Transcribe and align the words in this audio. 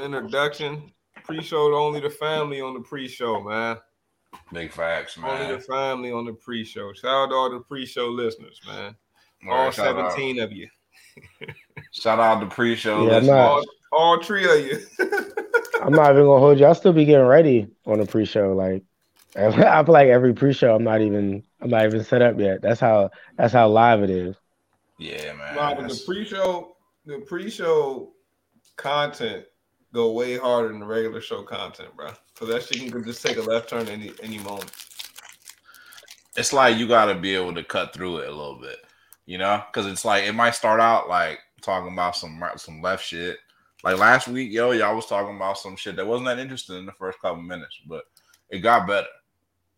little 0.00 0.16
introduction. 0.16 0.92
Pre-show 1.24 1.74
only 1.74 2.00
the 2.00 2.10
family 2.10 2.60
on 2.60 2.74
the 2.74 2.80
pre-show, 2.80 3.40
man. 3.42 3.76
Big 4.52 4.72
facts, 4.72 5.18
man. 5.18 5.42
Only 5.42 5.56
the 5.56 5.62
family 5.62 6.12
on 6.12 6.24
the 6.24 6.32
pre-show. 6.32 6.92
Shout 6.94 7.10
out 7.10 7.26
to 7.30 7.34
all 7.34 7.50
the 7.50 7.60
pre-show 7.60 8.06
listeners, 8.08 8.60
man. 8.66 8.96
All 9.48 9.66
Word, 9.66 9.74
shout 9.74 9.96
17 10.14 10.40
out. 10.40 10.44
of 10.44 10.52
you. 10.52 10.68
Shout 11.92 12.18
out 12.18 12.40
to 12.40 12.46
pre-show. 12.46 13.06
Yeah, 13.06 13.18
listeners. 13.18 13.30
All, 13.30 13.64
all 13.92 14.22
three 14.22 14.44
of 14.44 14.66
you. 14.66 14.80
I'm 15.82 15.92
not 15.92 16.10
even 16.10 16.24
gonna 16.24 16.40
hold 16.40 16.58
you. 16.58 16.66
I'll 16.66 16.74
still 16.74 16.92
be 16.92 17.04
getting 17.04 17.26
ready 17.26 17.68
on 17.86 17.98
the 17.98 18.06
pre-show. 18.06 18.52
Like 18.52 18.84
I 19.36 19.50
feel 19.84 19.92
like 19.92 20.08
every 20.08 20.34
pre-show, 20.34 20.74
I'm 20.74 20.84
not 20.84 21.00
even 21.00 21.42
I'm 21.60 21.70
not 21.70 21.84
even 21.86 22.04
set 22.04 22.22
up 22.22 22.38
yet. 22.38 22.62
That's 22.62 22.80
how 22.80 23.10
that's 23.36 23.52
how 23.52 23.68
live 23.68 24.02
it 24.02 24.10
is. 24.10 24.36
Yeah, 24.98 25.32
man. 25.32 25.54
Nah, 25.54 25.74
but 25.74 25.88
the 25.88 26.02
pre-show, 26.06 26.76
the 27.06 27.18
pre-show 27.20 28.12
content 28.76 29.46
go 29.92 30.12
way 30.12 30.36
harder 30.38 30.68
than 30.68 30.80
the 30.80 30.86
regular 30.86 31.20
show 31.20 31.42
content, 31.42 31.94
bro. 31.96 32.10
So 32.38 32.46
that 32.46 32.62
shit 32.62 32.92
can 32.92 33.04
just 33.04 33.24
take 33.24 33.36
a 33.36 33.42
left 33.42 33.68
turn 33.70 33.88
any 33.88 34.12
any 34.22 34.38
moment. 34.38 34.70
it's 36.36 36.52
like 36.52 36.76
you 36.78 36.86
got 36.88 37.06
to 37.06 37.14
be 37.14 37.34
able 37.34 37.54
to 37.54 37.64
cut 37.64 37.92
through 37.92 38.18
it 38.18 38.28
a 38.28 38.34
little 38.34 38.58
bit, 38.60 38.78
you 39.26 39.38
know, 39.38 39.62
because 39.66 39.86
it's 39.90 40.04
like 40.04 40.24
it 40.24 40.32
might 40.32 40.54
start 40.54 40.80
out 40.80 41.08
like 41.08 41.40
talking 41.60 41.92
about 41.92 42.16
some 42.16 42.42
some 42.56 42.80
left 42.80 43.04
shit. 43.04 43.38
Like 43.82 43.98
last 43.98 44.28
week, 44.28 44.52
yo, 44.52 44.72
y'all 44.72 44.94
was 44.96 45.06
talking 45.06 45.36
about 45.36 45.58
some 45.58 45.76
shit 45.76 45.96
that 45.96 46.06
wasn't 46.06 46.26
that 46.26 46.38
interesting 46.38 46.76
in 46.76 46.86
the 46.86 46.92
first 46.92 47.18
couple 47.20 47.42
minutes, 47.42 47.80
but 47.86 48.04
it 48.50 48.58
got 48.58 48.86
better, 48.86 49.06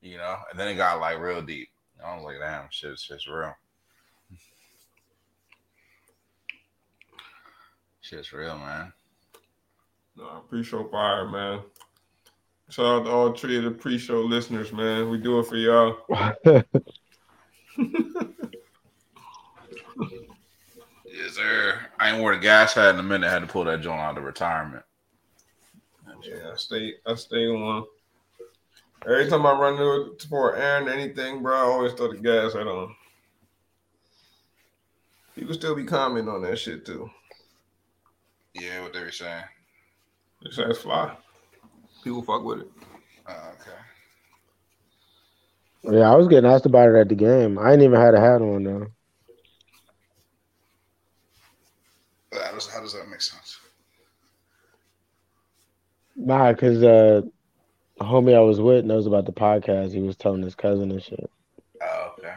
you 0.00 0.16
know, 0.16 0.36
and 0.50 0.58
then 0.58 0.68
it 0.68 0.76
got 0.76 1.00
like 1.00 1.18
real 1.20 1.42
deep. 1.42 1.68
I 2.04 2.16
was 2.16 2.24
like, 2.24 2.38
damn, 2.40 2.66
shit's 2.70 3.02
shit's 3.02 3.28
real. 3.28 3.54
Shit's 8.00 8.32
real, 8.32 8.58
man. 8.58 8.92
Nah, 10.16 10.40
pre-show 10.40 10.88
fire, 10.88 11.28
man. 11.28 11.60
Shout 12.68 12.86
out 12.86 13.04
to 13.04 13.10
all 13.10 13.32
three 13.32 13.58
of 13.58 13.64
the 13.64 13.70
pre-show 13.70 14.20
listeners, 14.20 14.72
man. 14.72 15.10
We 15.10 15.18
do 15.18 15.38
it 15.38 15.46
for 15.46 15.56
y'all. 15.56 15.96
Yes, 21.22 21.34
sir. 21.34 21.78
I 22.00 22.10
ain't 22.10 22.20
wore 22.20 22.34
the 22.34 22.40
gas 22.40 22.74
hat 22.74 22.94
in 22.94 23.00
a 23.00 23.02
minute. 23.02 23.30
had 23.30 23.40
to 23.40 23.46
pull 23.46 23.64
that 23.64 23.80
joint 23.80 24.00
out 24.00 24.16
of 24.16 24.24
retirement. 24.24 24.82
Yeah, 26.22 26.52
I 26.52 26.56
stay 26.56 26.94
I 27.06 27.14
stay 27.14 27.46
on. 27.48 27.84
Every 29.04 29.28
time 29.28 29.44
I 29.44 29.52
run 29.52 29.76
to 29.76 30.16
for 30.28 30.56
Aaron, 30.56 30.88
or 30.88 30.92
anything, 30.92 31.42
bro, 31.42 31.54
I 31.54 31.60
always 31.60 31.92
throw 31.92 32.12
the 32.12 32.18
gas 32.18 32.54
hat 32.54 32.66
on. 32.66 32.94
People 35.34 35.54
still 35.54 35.74
be 35.74 35.84
commenting 35.84 36.32
on 36.32 36.42
that 36.42 36.58
shit 36.58 36.86
too. 36.86 37.10
Yeah, 38.54 38.82
what 38.82 38.92
they 38.92 39.00
were 39.00 39.10
saying. 39.10 39.44
It's 40.44 40.56
that's 40.56 40.78
fly. 40.78 41.16
People 42.02 42.22
fuck 42.22 42.44
with 42.44 42.60
it. 42.60 42.68
Oh, 43.28 43.52
okay. 43.60 43.70
yeah, 45.98 46.10
I 46.10 46.16
was 46.16 46.28
getting 46.28 46.50
asked 46.50 46.66
about 46.66 46.88
it 46.90 46.96
at 46.96 47.08
the 47.08 47.14
game. 47.14 47.58
I 47.58 47.72
ain't 47.72 47.82
even 47.82 48.00
had 48.00 48.14
a 48.14 48.20
hat 48.20 48.42
on 48.42 48.64
though. 48.64 48.86
How 52.32 52.52
does, 52.52 52.72
how 52.72 52.80
does 52.80 52.94
that 52.94 53.08
make 53.08 53.20
sense? 53.20 53.58
Nah, 56.16 56.52
cause 56.54 56.82
uh, 56.82 57.22
the 57.98 58.04
homie 58.04 58.36
I 58.36 58.40
was 58.40 58.60
with 58.60 58.84
knows 58.84 59.06
about 59.06 59.26
the 59.26 59.32
podcast. 59.32 59.92
He 59.92 60.00
was 60.00 60.16
telling 60.16 60.42
his 60.42 60.54
cousin 60.54 60.90
and 60.90 61.02
shit. 61.02 61.30
Oh, 61.82 62.14
okay. 62.18 62.34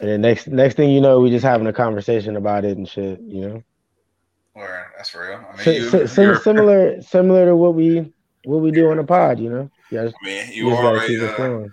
And 0.00 0.08
then 0.08 0.20
next 0.20 0.48
next 0.48 0.74
thing 0.74 0.90
you 0.90 1.00
know, 1.00 1.20
we 1.20 1.30
just 1.30 1.44
having 1.44 1.66
a 1.66 1.72
conversation 1.72 2.36
about 2.36 2.64
it 2.64 2.76
and 2.76 2.88
shit. 2.88 3.20
You 3.20 3.40
know, 3.40 3.62
Word, 4.56 4.86
that's 4.96 5.14
real. 5.14 5.44
I 5.52 5.56
mean, 5.56 5.64
Si- 5.64 5.76
you, 5.76 5.90
you're- 5.90 6.38
similar 6.38 7.02
similar 7.02 7.46
to 7.46 7.54
what 7.56 7.74
we 7.74 8.12
what 8.44 8.58
we 8.62 8.70
do 8.70 8.90
on 8.90 8.96
the 8.96 9.04
pod. 9.04 9.38
You 9.38 9.50
know, 9.50 9.70
yeah, 9.90 10.08
I 10.08 10.24
mean, 10.24 10.50
you 10.52 10.70
are 10.70 10.96
a 10.96 10.98
uh, 10.98 11.68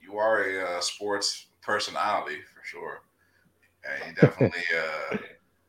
you 0.00 0.16
are 0.18 0.42
a 0.42 0.64
uh, 0.76 0.80
sports 0.80 1.46
personality 1.62 2.36
for 2.36 2.64
sure. 2.64 3.02
And 3.86 4.08
you 4.08 4.14
definitely, 4.22 4.60
uh, 5.12 5.16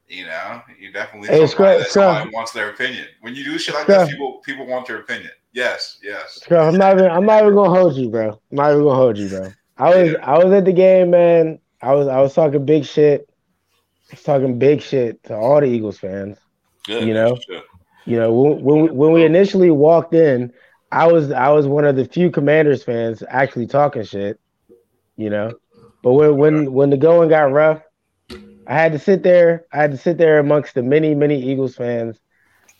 you 0.08 0.26
know, 0.26 0.62
you 0.80 0.94
definitely 0.94 1.28
Hey, 1.28 1.46
Scrub- 1.46 1.80
that 1.80 1.90
Scrub. 1.90 2.30
wants 2.32 2.54
their 2.54 2.70
opinion. 2.70 3.08
When 3.20 3.36
you 3.36 3.44
do 3.44 3.58
shit 3.60 3.76
like 3.76 3.84
Scrub. 3.84 4.02
this, 4.08 4.12
people 4.12 4.42
people 4.46 4.66
want 4.66 4.88
your 4.88 5.00
opinion. 5.02 5.32
Yes, 5.52 5.98
yes. 6.02 6.40
Bro, 6.48 6.68
I'm 6.70 6.78
not 6.78 6.98
even 6.98 7.12
I'm 7.12 7.26
not 7.26 7.42
even 7.44 7.56
gonna 7.56 7.70
hold 7.78 7.96
you, 7.96 8.10
bro. 8.10 8.30
I'm 8.30 8.38
not 8.56 8.72
even 8.72 8.84
gonna 8.84 8.96
hold 8.96 9.18
you, 9.18 9.28
bro. 9.28 9.52
I 9.78 9.90
was 9.96 10.12
Yeah. 10.12 10.18
I 10.24 10.42
was 10.42 10.54
at 10.54 10.64
the 10.64 10.72
game, 10.74 11.10
man. 11.12 11.60
I 11.82 11.94
was 11.94 12.08
I 12.08 12.22
was 12.22 12.34
talking 12.34 12.66
big 12.66 12.86
shit. 12.86 13.30
I 14.12 14.14
was 14.16 14.24
talking 14.24 14.58
big 14.60 14.82
shit 14.82 15.22
to 15.26 15.36
all 15.36 15.60
the 15.60 15.66
Eagles 15.68 15.98
fans. 16.00 16.38
You 16.88 17.14
know? 17.14 17.38
You 18.06 18.18
know, 18.18 18.32
when 18.32 18.64
when 18.64 18.82
we, 18.82 18.90
when 18.90 19.12
we 19.14 19.26
initially 19.26 19.72
walked 19.72 20.14
in, 20.14 20.54
I 20.92 21.08
was 21.08 21.32
I 21.32 21.50
was 21.50 21.68
one 21.68 21.86
of 21.86 21.96
the 21.96 22.06
few 22.06 22.30
Commanders 22.30 22.84
fans 22.84 23.24
actually 23.28 23.68
talking 23.68 24.04
shit. 24.04 24.40
You 25.18 25.30
know, 25.30 25.54
but 26.04 26.14
when 26.14 26.38
when 26.38 26.74
when 26.74 26.90
the 26.92 26.98
going 26.98 27.30
got 27.30 27.52
rough, 27.52 27.82
I 28.68 28.74
had 28.74 28.92
to 28.92 29.00
sit 29.00 29.24
there. 29.24 29.66
I 29.74 29.78
had 29.78 29.92
to 29.92 29.98
sit 29.98 30.18
there 30.18 30.40
amongst 30.40 30.76
the 30.76 30.84
many 30.84 31.16
many 31.16 31.42
Eagles 31.42 31.76
fans, 31.76 32.20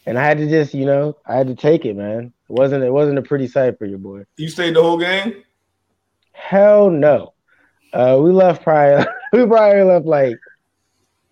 and 0.06 0.18
I 0.18 0.24
had 0.24 0.38
to 0.38 0.48
just 0.48 0.74
you 0.74 0.86
know 0.86 1.18
I 1.26 1.36
had 1.36 1.48
to 1.48 1.56
take 1.56 1.86
it, 1.86 1.96
man. 1.96 2.34
It 2.50 2.54
wasn't 2.54 2.84
it 2.84 2.92
wasn't 2.92 3.18
a 3.18 3.24
pretty 3.24 3.48
sight 3.48 3.80
for 3.80 3.86
your 3.86 3.98
boy. 3.98 4.26
You 4.38 4.50
stayed 4.50 4.76
the 4.76 4.84
whole 4.84 5.00
game? 5.00 5.44
Hell 6.34 6.92
no. 6.92 7.34
Uh, 7.94 8.20
we 8.22 8.32
left 8.32 8.62
probably 8.62 9.06
we 9.34 9.46
probably 9.48 9.84
left 9.84 10.06
like 10.06 10.38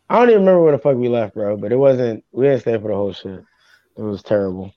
I 0.09 0.19
don't 0.19 0.29
even 0.29 0.41
remember 0.41 0.61
where 0.61 0.71
the 0.73 0.77
fuck 0.77 0.95
we 0.97 1.09
left, 1.09 1.33
bro. 1.33 1.57
But 1.57 1.71
it 1.71 1.77
wasn't 1.77 2.23
we 2.31 2.45
didn't 2.45 2.61
stay 2.61 2.77
for 2.77 2.89
the 2.89 2.95
whole 2.95 3.13
shit. 3.13 3.43
It 3.97 4.01
was 4.01 4.23
terrible. 4.23 4.73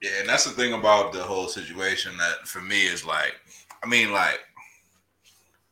Yeah, 0.00 0.10
and 0.20 0.28
that's 0.28 0.44
the 0.44 0.50
thing 0.50 0.74
about 0.74 1.12
the 1.12 1.22
whole 1.22 1.48
situation 1.48 2.16
that 2.18 2.46
for 2.46 2.60
me 2.60 2.86
is 2.86 3.04
like, 3.04 3.34
I 3.82 3.88
mean, 3.88 4.12
like, 4.12 4.38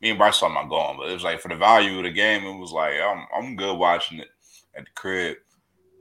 me 0.01 0.09
and 0.09 0.19
Bryce 0.19 0.39
talking 0.39 0.55
about 0.55 0.69
going, 0.69 0.97
but 0.97 1.09
it 1.09 1.13
was 1.13 1.23
like 1.23 1.39
for 1.39 1.47
the 1.47 1.55
value 1.55 1.97
of 1.97 2.03
the 2.03 2.11
game, 2.11 2.43
it 2.43 2.59
was 2.59 2.71
like 2.71 2.95
I'm 3.01 3.25
I'm 3.35 3.55
good 3.55 3.77
watching 3.77 4.19
it 4.19 4.27
at 4.75 4.85
the 4.85 4.91
crib. 4.95 5.37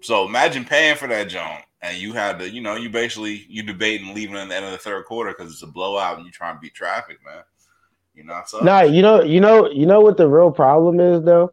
So 0.02 0.26
imagine 0.26 0.64
paying 0.64 0.96
for 0.96 1.08
that 1.08 1.28
junk 1.28 1.64
and 1.82 1.96
you 1.96 2.12
had 2.12 2.38
to, 2.38 2.50
you 2.50 2.60
know, 2.60 2.76
you 2.76 2.90
basically 2.90 3.46
you 3.48 3.62
debating 3.62 4.14
leaving 4.14 4.36
in 4.36 4.48
the 4.48 4.54
end 4.54 4.64
of 4.64 4.72
the 4.72 4.78
third 4.78 5.04
quarter 5.06 5.34
because 5.36 5.52
it's 5.52 5.62
a 5.62 5.66
blowout 5.66 6.16
and 6.16 6.26
you 6.26 6.32
trying 6.32 6.56
to 6.56 6.60
beat 6.60 6.74
traffic, 6.74 7.18
man. 7.24 7.42
You 8.14 8.24
know, 8.24 8.42
so 8.46 8.60
No, 8.60 8.82
you 8.82 9.02
know, 9.02 9.22
you 9.22 9.40
know, 9.40 9.70
you 9.70 9.86
know 9.86 10.00
what 10.00 10.16
the 10.16 10.28
real 10.28 10.50
problem 10.50 11.00
is 11.00 11.22
though, 11.22 11.52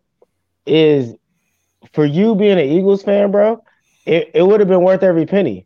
is 0.66 1.16
for 1.94 2.06
you 2.06 2.36
being 2.36 2.60
an 2.60 2.66
Eagles 2.66 3.04
fan, 3.04 3.32
bro. 3.32 3.64
It, 4.06 4.32
it 4.34 4.44
would 4.44 4.60
have 4.60 4.70
been 4.70 4.84
worth 4.84 5.04
every 5.04 5.26
penny. 5.26 5.66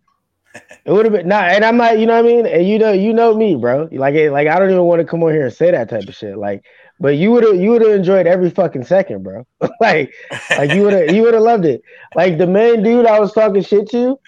It 0.86 0.92
would 0.92 1.06
have 1.06 1.14
been 1.14 1.28
nah, 1.28 1.42
and 1.42 1.64
I'm 1.64 1.78
not, 1.78 2.00
you 2.00 2.06
know 2.06 2.16
what 2.16 2.26
I 2.26 2.28
mean. 2.28 2.46
And 2.46 2.68
you 2.68 2.80
know, 2.80 2.92
you 2.92 3.14
know 3.14 3.36
me, 3.36 3.56
bro. 3.56 3.90
Like, 3.92 4.16
like 4.16 4.48
I 4.48 4.60
don't 4.60 4.70
even 4.70 4.84
want 4.84 5.02
to 5.02 5.06
come 5.06 5.24
on 5.24 5.32
here 5.32 5.46
and 5.46 5.54
say 5.54 5.72
that 5.72 5.90
type 5.90 6.08
of 6.08 6.16
shit. 6.16 6.38
Like, 6.38 6.64
but 7.00 7.18
you 7.18 7.32
would 7.32 7.44
have, 7.44 7.56
you 7.56 7.72
would 7.72 7.82
have 7.82 7.92
enjoyed 7.92 8.26
every 8.26 8.50
fucking 8.50 8.86
second, 8.86 9.24
bro. 9.24 9.46
like, 9.82 10.14
like 10.52 10.72
you 10.72 10.84
would 10.84 10.94
have, 10.94 11.12
you 11.12 11.24
would 11.24 11.34
have 11.34 11.44
loved 11.44 11.66
it. 11.66 11.82
Like 12.16 12.38
the 12.38 12.48
main 12.48 12.84
dude 12.84 13.06
I 13.06 13.20
was 13.20 13.34
talking 13.34 13.62
shit 13.62 13.90
to 13.92 14.20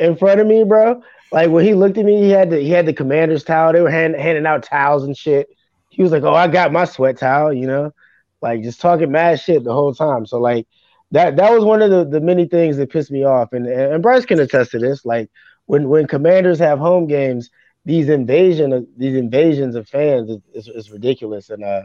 in 0.00 0.16
front 0.16 0.40
of 0.40 0.46
me, 0.46 0.64
bro. 0.64 1.02
Like 1.32 1.50
when 1.50 1.64
he 1.64 1.74
looked 1.74 1.96
at 1.96 2.04
me, 2.04 2.20
he 2.20 2.30
had 2.30 2.50
the 2.50 2.60
he 2.60 2.70
had 2.70 2.86
the 2.86 2.92
commander's 2.92 3.44
towel. 3.44 3.72
They 3.72 3.80
were 3.80 3.90
hand, 3.90 4.16
handing 4.16 4.46
out 4.46 4.64
towels 4.64 5.04
and 5.04 5.16
shit. 5.16 5.48
He 5.88 6.02
was 6.02 6.12
like, 6.12 6.24
"Oh, 6.24 6.34
I 6.34 6.48
got 6.48 6.72
my 6.72 6.84
sweat 6.84 7.18
towel," 7.18 7.52
you 7.52 7.66
know, 7.66 7.92
like 8.40 8.62
just 8.62 8.80
talking 8.80 9.10
mad 9.10 9.40
shit 9.40 9.64
the 9.64 9.72
whole 9.72 9.94
time. 9.94 10.26
So 10.26 10.38
like 10.38 10.66
that 11.10 11.36
that 11.36 11.52
was 11.52 11.64
one 11.64 11.82
of 11.82 11.90
the, 11.90 12.04
the 12.04 12.20
many 12.20 12.46
things 12.46 12.76
that 12.76 12.90
pissed 12.90 13.10
me 13.10 13.24
off. 13.24 13.52
And 13.52 13.66
and 13.66 14.02
Bryce 14.02 14.26
can 14.26 14.40
attest 14.40 14.72
to 14.72 14.78
this. 14.78 15.04
Like 15.04 15.30
when 15.66 15.88
when 15.88 16.06
commanders 16.06 16.58
have 16.58 16.78
home 16.78 17.06
games, 17.06 17.50
these 17.84 18.08
invasion 18.08 18.72
of 18.72 18.86
these 18.96 19.16
invasions 19.16 19.74
of 19.74 19.88
fans 19.88 20.30
is, 20.30 20.40
is, 20.54 20.68
is 20.68 20.90
ridiculous. 20.90 21.50
And 21.50 21.64
uh, 21.64 21.82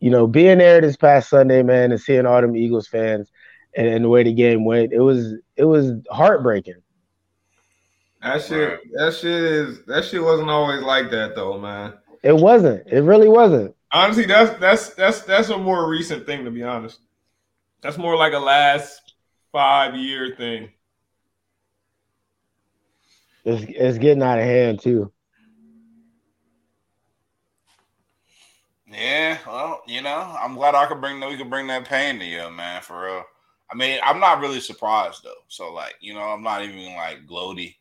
you 0.00 0.10
know, 0.10 0.26
being 0.26 0.58
there 0.58 0.80
this 0.80 0.96
past 0.96 1.30
Sunday, 1.30 1.62
man, 1.62 1.92
and 1.92 2.00
seeing 2.00 2.26
all 2.26 2.40
them 2.40 2.56
Eagles 2.56 2.88
fans 2.88 3.30
and, 3.76 3.86
and 3.86 4.04
the 4.04 4.08
way 4.08 4.22
the 4.22 4.32
game 4.32 4.64
went, 4.64 4.92
it 4.92 5.00
was 5.00 5.34
it 5.56 5.64
was 5.64 5.92
heartbreaking. 6.10 6.82
That 8.22 8.42
shit, 8.42 8.80
that 8.94 9.14
shit 9.14 9.30
is 9.30 9.84
that 9.84 10.04
shit 10.04 10.22
wasn't 10.22 10.50
always 10.50 10.82
like 10.82 11.10
that 11.10 11.34
though, 11.34 11.58
man. 11.58 11.94
It 12.22 12.36
wasn't. 12.36 12.86
It 12.88 13.02
really 13.02 13.28
wasn't. 13.28 13.75
Honestly, 13.92 14.26
that's 14.26 14.58
that's 14.58 14.94
that's 14.94 15.20
that's 15.22 15.48
a 15.48 15.58
more 15.58 15.88
recent 15.88 16.26
thing 16.26 16.44
to 16.44 16.50
be 16.50 16.62
honest. 16.62 17.00
That's 17.82 17.98
more 17.98 18.16
like 18.16 18.32
a 18.32 18.38
last 18.38 19.14
five 19.52 19.94
year 19.94 20.34
thing. 20.36 20.70
It's 23.44 23.64
it's 23.68 23.98
getting 23.98 24.22
out 24.22 24.38
of 24.38 24.44
hand 24.44 24.80
too. 24.80 25.12
Yeah, 28.88 29.38
well, 29.46 29.82
you 29.86 30.00
know, 30.00 30.36
I'm 30.40 30.54
glad 30.54 30.74
I 30.74 30.86
could 30.86 31.00
bring 31.00 31.20
that 31.20 31.28
we 31.28 31.36
could 31.36 31.50
bring 31.50 31.66
that 31.68 31.86
pain 31.86 32.18
to 32.18 32.24
you, 32.24 32.50
man, 32.50 32.82
for 32.82 33.04
real. 33.04 33.24
I 33.70 33.74
mean, 33.74 33.98
I'm 34.02 34.20
not 34.20 34.40
really 34.40 34.60
surprised 34.60 35.24
though. 35.24 35.42
So 35.48 35.72
like, 35.72 35.96
you 36.00 36.14
know, 36.14 36.20
I'm 36.20 36.42
not 36.42 36.62
even 36.62 36.94
like 36.94 37.26
gloaty, 37.26 37.76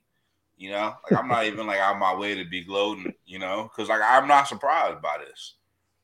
you 0.57 0.71
know? 0.71 0.93
Like 1.03 1.19
I'm 1.19 1.27
not 1.27 1.45
even 1.47 1.67
like 1.67 1.79
on 1.79 1.99
my 1.99 2.15
way 2.15 2.35
to 2.35 2.49
be 2.49 2.63
gloating, 2.63 3.13
you 3.25 3.39
know, 3.39 3.63
because 3.63 3.89
like 3.89 4.01
I'm 4.03 4.27
not 4.27 4.47
surprised 4.47 5.01
by 5.01 5.17
this. 5.19 5.55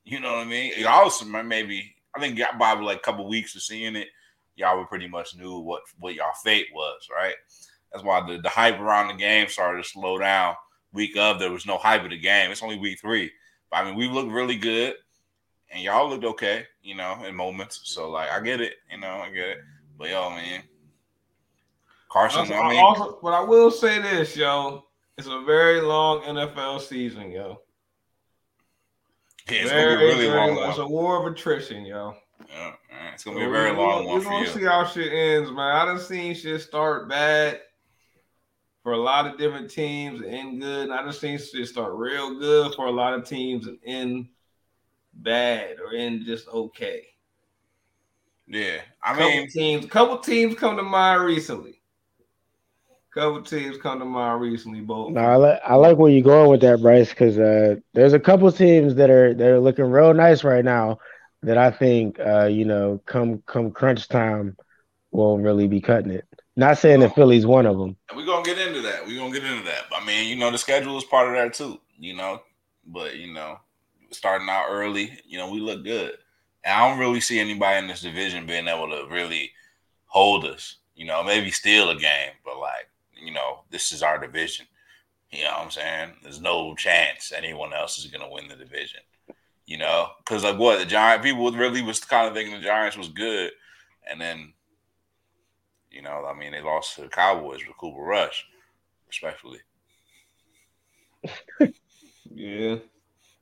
You 0.04 0.20
know 0.20 0.32
what 0.32 0.46
I 0.46 0.50
mean? 0.50 0.72
Y'all 0.78 1.04
was 1.04 1.24
maybe 1.24 1.94
I 2.14 2.20
think 2.20 2.40
by 2.58 2.74
like 2.74 2.98
a 2.98 3.00
couple 3.00 3.28
weeks 3.28 3.54
of 3.54 3.62
seeing 3.62 3.96
it, 3.96 4.08
y'all 4.56 4.78
were 4.78 4.86
pretty 4.86 5.08
much 5.08 5.36
knew 5.36 5.58
what 5.58 5.82
what 5.98 6.14
y'all 6.14 6.32
fate 6.42 6.68
was, 6.74 7.08
right? 7.14 7.34
That's 7.92 8.04
why 8.04 8.26
the, 8.26 8.40
the 8.40 8.48
hype 8.48 8.80
around 8.80 9.08
the 9.08 9.14
game 9.14 9.48
started 9.48 9.82
to 9.82 9.88
slow 9.88 10.18
down. 10.18 10.54
Week 10.92 11.16
of 11.16 11.38
there 11.38 11.50
was 11.50 11.66
no 11.66 11.78
hype 11.78 12.04
of 12.04 12.10
the 12.10 12.18
game. 12.18 12.50
It's 12.50 12.62
only 12.62 12.78
week 12.78 13.00
three. 13.00 13.30
But 13.70 13.78
I 13.78 13.84
mean, 13.84 13.96
we 13.96 14.08
looked 14.08 14.30
really 14.30 14.56
good, 14.56 14.94
and 15.70 15.82
y'all 15.82 16.08
looked 16.08 16.24
okay, 16.24 16.66
you 16.82 16.94
know, 16.94 17.24
in 17.24 17.34
moments. 17.34 17.80
So 17.84 18.10
like, 18.10 18.30
I 18.30 18.40
get 18.40 18.60
it, 18.60 18.74
you 18.90 18.98
know, 18.98 19.08
I 19.08 19.30
get 19.30 19.48
it. 19.48 19.58
But 19.98 20.10
yo, 20.10 20.30
man, 20.30 20.62
Carson. 22.10 22.40
Also, 22.40 22.54
I 22.54 22.68
mean, 22.68 22.80
also, 22.80 23.18
but 23.22 23.32
I 23.32 23.40
will 23.40 23.70
say 23.70 24.00
this, 24.00 24.36
yo, 24.36 24.84
it's 25.16 25.26
a 25.26 25.42
very 25.46 25.80
long 25.80 26.20
NFL 26.22 26.80
season, 26.80 27.30
yo. 27.30 27.61
Yeah, 29.48 29.62
it's 29.62 29.70
very, 29.70 29.94
gonna 29.94 29.98
be 29.98 30.04
a 30.04 30.08
really 30.08 30.26
very 30.26 30.54
long 30.54 30.70
It's 30.70 30.78
a 30.78 30.86
war 30.86 31.26
of 31.26 31.32
attrition, 31.32 31.84
yo. 31.84 32.14
Yeah, 32.48 32.72
man, 32.90 33.14
it's 33.14 33.24
gonna 33.24 33.38
be 33.38 33.44
a 33.44 33.50
very 33.50 33.76
long 33.76 34.06
one 34.06 34.16
We're 34.16 34.20
for 34.20 34.30
gonna 34.30 34.46
you. 34.46 34.50
see 34.52 34.64
how 34.64 34.84
shit 34.84 35.12
ends, 35.12 35.50
man. 35.50 35.76
I 35.76 35.84
done 35.84 35.98
seen 36.00 36.34
shit 36.34 36.60
start 36.60 37.08
bad 37.08 37.60
for 38.82 38.92
a 38.92 38.98
lot 38.98 39.26
of 39.26 39.38
different 39.38 39.70
teams 39.70 40.20
and 40.20 40.34
end 40.34 40.60
good. 40.60 40.84
And 40.84 40.92
I 40.92 41.02
done 41.02 41.12
seen 41.12 41.38
shit 41.38 41.68
start 41.68 41.94
real 41.94 42.38
good 42.38 42.74
for 42.74 42.86
a 42.86 42.90
lot 42.90 43.14
of 43.14 43.26
teams 43.26 43.66
and 43.66 43.78
end 43.84 44.28
bad 45.14 45.76
or 45.80 45.94
end 45.94 46.24
just 46.24 46.48
okay. 46.48 47.06
Yeah, 48.46 48.80
I 49.02 49.12
couple 49.14 49.28
mean, 49.28 49.48
teams, 49.48 49.84
a 49.84 49.88
couple 49.88 50.18
teams 50.18 50.56
come 50.56 50.76
to 50.76 50.82
mind 50.82 51.22
recently. 51.22 51.81
Couple 53.14 53.42
teams 53.42 53.76
come 53.76 53.98
to 53.98 54.06
mind 54.06 54.40
recently, 54.40 54.80
both. 54.80 55.12
No, 55.12 55.20
I 55.20 55.36
like 55.36 55.60
I 55.66 55.74
like 55.74 55.98
where 55.98 56.10
you're 56.10 56.22
going 56.22 56.50
with 56.50 56.62
that, 56.62 56.80
Bryce, 56.80 57.10
because 57.10 57.38
uh, 57.38 57.76
there's 57.92 58.14
a 58.14 58.18
couple 58.18 58.50
teams 58.50 58.94
that 58.94 59.10
are 59.10 59.34
that 59.34 59.48
are 59.48 59.60
looking 59.60 59.84
real 59.84 60.14
nice 60.14 60.42
right 60.44 60.64
now 60.64 60.98
that 61.42 61.58
I 61.58 61.70
think 61.70 62.18
uh, 62.18 62.46
you 62.46 62.64
know 62.64 63.02
come 63.04 63.42
come 63.44 63.70
crunch 63.70 64.08
time 64.08 64.56
won't 65.10 65.42
really 65.42 65.68
be 65.68 65.80
cutting 65.80 66.12
it. 66.12 66.26
Not 66.56 66.78
saying 66.78 67.00
that 67.00 67.14
Philly's 67.14 67.46
one 67.46 67.66
of 67.66 67.78
them. 67.78 67.96
we're 68.16 68.26
gonna 68.26 68.44
get 68.44 68.58
into 68.58 68.80
that. 68.82 69.06
We're 69.06 69.18
gonna 69.18 69.32
get 69.32 69.44
into 69.44 69.64
that. 69.64 69.84
I 69.94 70.04
mean, 70.04 70.28
you 70.28 70.36
know, 70.36 70.50
the 70.50 70.58
schedule 70.58 70.96
is 70.96 71.04
part 71.04 71.28
of 71.28 71.34
that 71.34 71.54
too, 71.54 71.80
you 71.98 72.14
know. 72.14 72.40
But 72.86 73.16
you 73.16 73.32
know, 73.32 73.58
starting 74.10 74.48
out 74.48 74.66
early, 74.70 75.18
you 75.26 75.38
know, 75.38 75.50
we 75.50 75.60
look 75.60 75.84
good. 75.84 76.12
And 76.64 76.74
I 76.74 76.88
don't 76.88 76.98
really 76.98 77.20
see 77.20 77.38
anybody 77.38 77.78
in 77.78 77.88
this 77.88 78.02
division 78.02 78.46
being 78.46 78.68
able 78.68 78.88
to 78.88 79.06
really 79.10 79.52
hold 80.06 80.44
us. 80.44 80.76
You 80.94 81.06
know, 81.06 81.22
maybe 81.22 81.50
steal 81.50 81.90
a 81.90 81.96
game, 81.96 82.32
but 82.44 82.58
like, 82.58 82.88
you 83.22 83.32
know, 83.32 83.62
this 83.70 83.92
is 83.92 84.02
our 84.02 84.18
division. 84.18 84.66
You 85.30 85.44
know 85.44 85.50
what 85.50 85.64
I'm 85.64 85.70
saying? 85.70 86.12
There's 86.22 86.40
no 86.40 86.74
chance 86.74 87.32
anyone 87.34 87.72
else 87.72 87.98
is 87.98 88.06
gonna 88.06 88.30
win 88.30 88.48
the 88.48 88.56
division. 88.56 89.00
You 89.66 89.78
know, 89.78 90.08
because 90.18 90.44
like 90.44 90.58
what 90.58 90.78
the 90.78 90.84
Giant 90.84 91.22
people 91.22 91.50
really 91.52 91.82
was 91.82 92.00
kind 92.00 92.28
of 92.28 92.34
thinking 92.34 92.54
the 92.54 92.60
Giants 92.66 92.96
was 92.96 93.08
good, 93.08 93.52
and 94.10 94.20
then, 94.20 94.52
you 95.90 96.02
know, 96.02 96.26
I 96.26 96.38
mean, 96.38 96.52
they 96.52 96.60
lost 96.60 96.96
to 96.96 97.02
the 97.02 97.08
Cowboys 97.08 97.60
with 97.66 97.76
Cooper 97.78 98.02
Rush, 98.02 98.44
respectfully. 99.08 99.60
Yeah. 102.34 102.76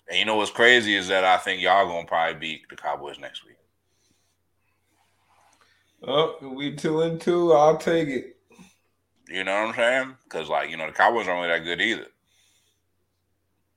And 0.08 0.18
you 0.18 0.24
know 0.24 0.36
what's 0.36 0.50
crazy 0.50 0.96
is 0.96 1.08
that 1.08 1.24
I 1.24 1.36
think 1.36 1.62
y'all 1.62 1.86
gonna 1.86 2.06
probably 2.06 2.38
beat 2.38 2.68
the 2.68 2.76
Cowboys 2.76 3.18
next 3.18 3.44
week. 3.44 3.56
Oh, 6.02 6.36
we 6.42 6.74
two 6.74 7.02
and 7.02 7.20
two. 7.20 7.52
I'll 7.52 7.76
take 7.76 8.08
it. 8.08 8.36
You 9.30 9.44
know 9.44 9.52
what 9.52 9.68
I'm 9.68 9.74
saying? 9.76 10.16
Because 10.24 10.48
like 10.48 10.70
you 10.70 10.76
know 10.76 10.86
the 10.86 10.92
Cowboys 10.92 11.28
aren't 11.28 11.40
really 11.46 11.58
that 11.58 11.64
good 11.64 11.80
either. 11.80 12.06